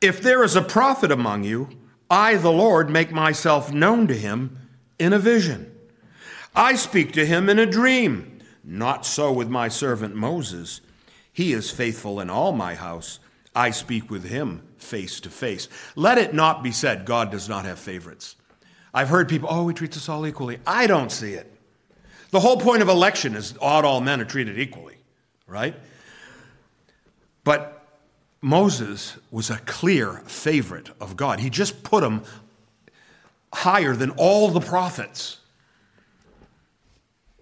[0.00, 1.68] If there is a prophet among you,
[2.10, 4.58] I, the Lord, make myself known to him
[4.98, 5.72] in a vision.
[6.56, 8.40] I speak to him in a dream.
[8.64, 10.80] Not so with my servant Moses.
[11.32, 13.20] He is faithful in all my house.
[13.54, 15.68] I speak with him face to face.
[15.94, 18.36] Let it not be said God does not have favorites.
[18.92, 20.58] I've heard people, oh, he treats us all equally.
[20.66, 21.54] I don't see it.
[22.30, 24.96] The whole point of election is ought all men are treated equally,
[25.46, 25.74] right?
[27.44, 27.86] But
[28.40, 31.40] Moses was a clear favorite of God.
[31.40, 32.22] He just put him
[33.52, 35.38] higher than all the prophets.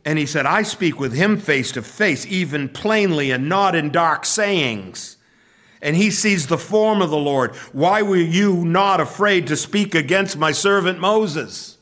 [0.04, 3.90] And he said, I speak with him face to face, even plainly and not in
[3.90, 5.17] dark sayings.
[5.80, 7.54] And he sees the form of the Lord.
[7.72, 11.78] Why were you not afraid to speak against my servant Moses?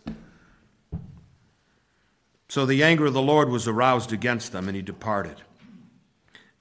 [2.48, 5.42] So the anger of the Lord was aroused against them, and he departed.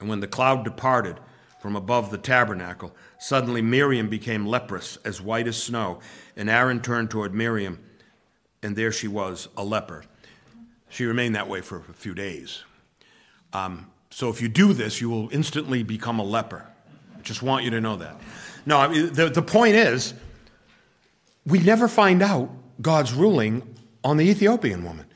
[0.00, 1.18] And when the cloud departed
[1.60, 6.00] from above the tabernacle, suddenly Miriam became leprous, as white as snow.
[6.36, 7.78] And Aaron turned toward Miriam,
[8.62, 10.04] and there she was, a leper.
[10.88, 12.62] She remained that way for a few days.
[13.52, 16.66] Um, so if you do this, you will instantly become a leper.
[17.26, 18.20] Just want you to know that.
[18.66, 20.14] No, I mean, the, the point is,
[21.44, 22.48] we never find out
[22.80, 23.74] God's ruling
[24.04, 25.06] on the Ethiopian woman.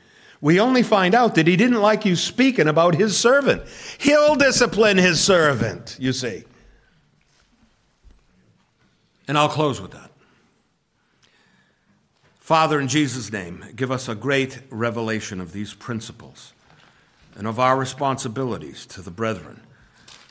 [0.41, 3.63] We only find out that he didn't like you speaking about his servant.
[3.97, 6.43] He'll discipline his servant, you see.
[9.29, 10.11] And I'll close with that.
[12.41, 16.51] Father, in Jesus' name, give us a great revelation of these principles
[17.37, 19.61] and of our responsibilities to the brethren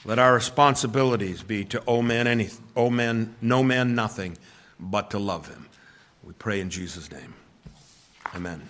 [0.05, 4.39] Let our responsibilities be to owe man, any, owe man no man nothing
[4.79, 5.69] but to love him.
[6.23, 7.35] We pray in Jesus' name.
[8.35, 8.63] Amen.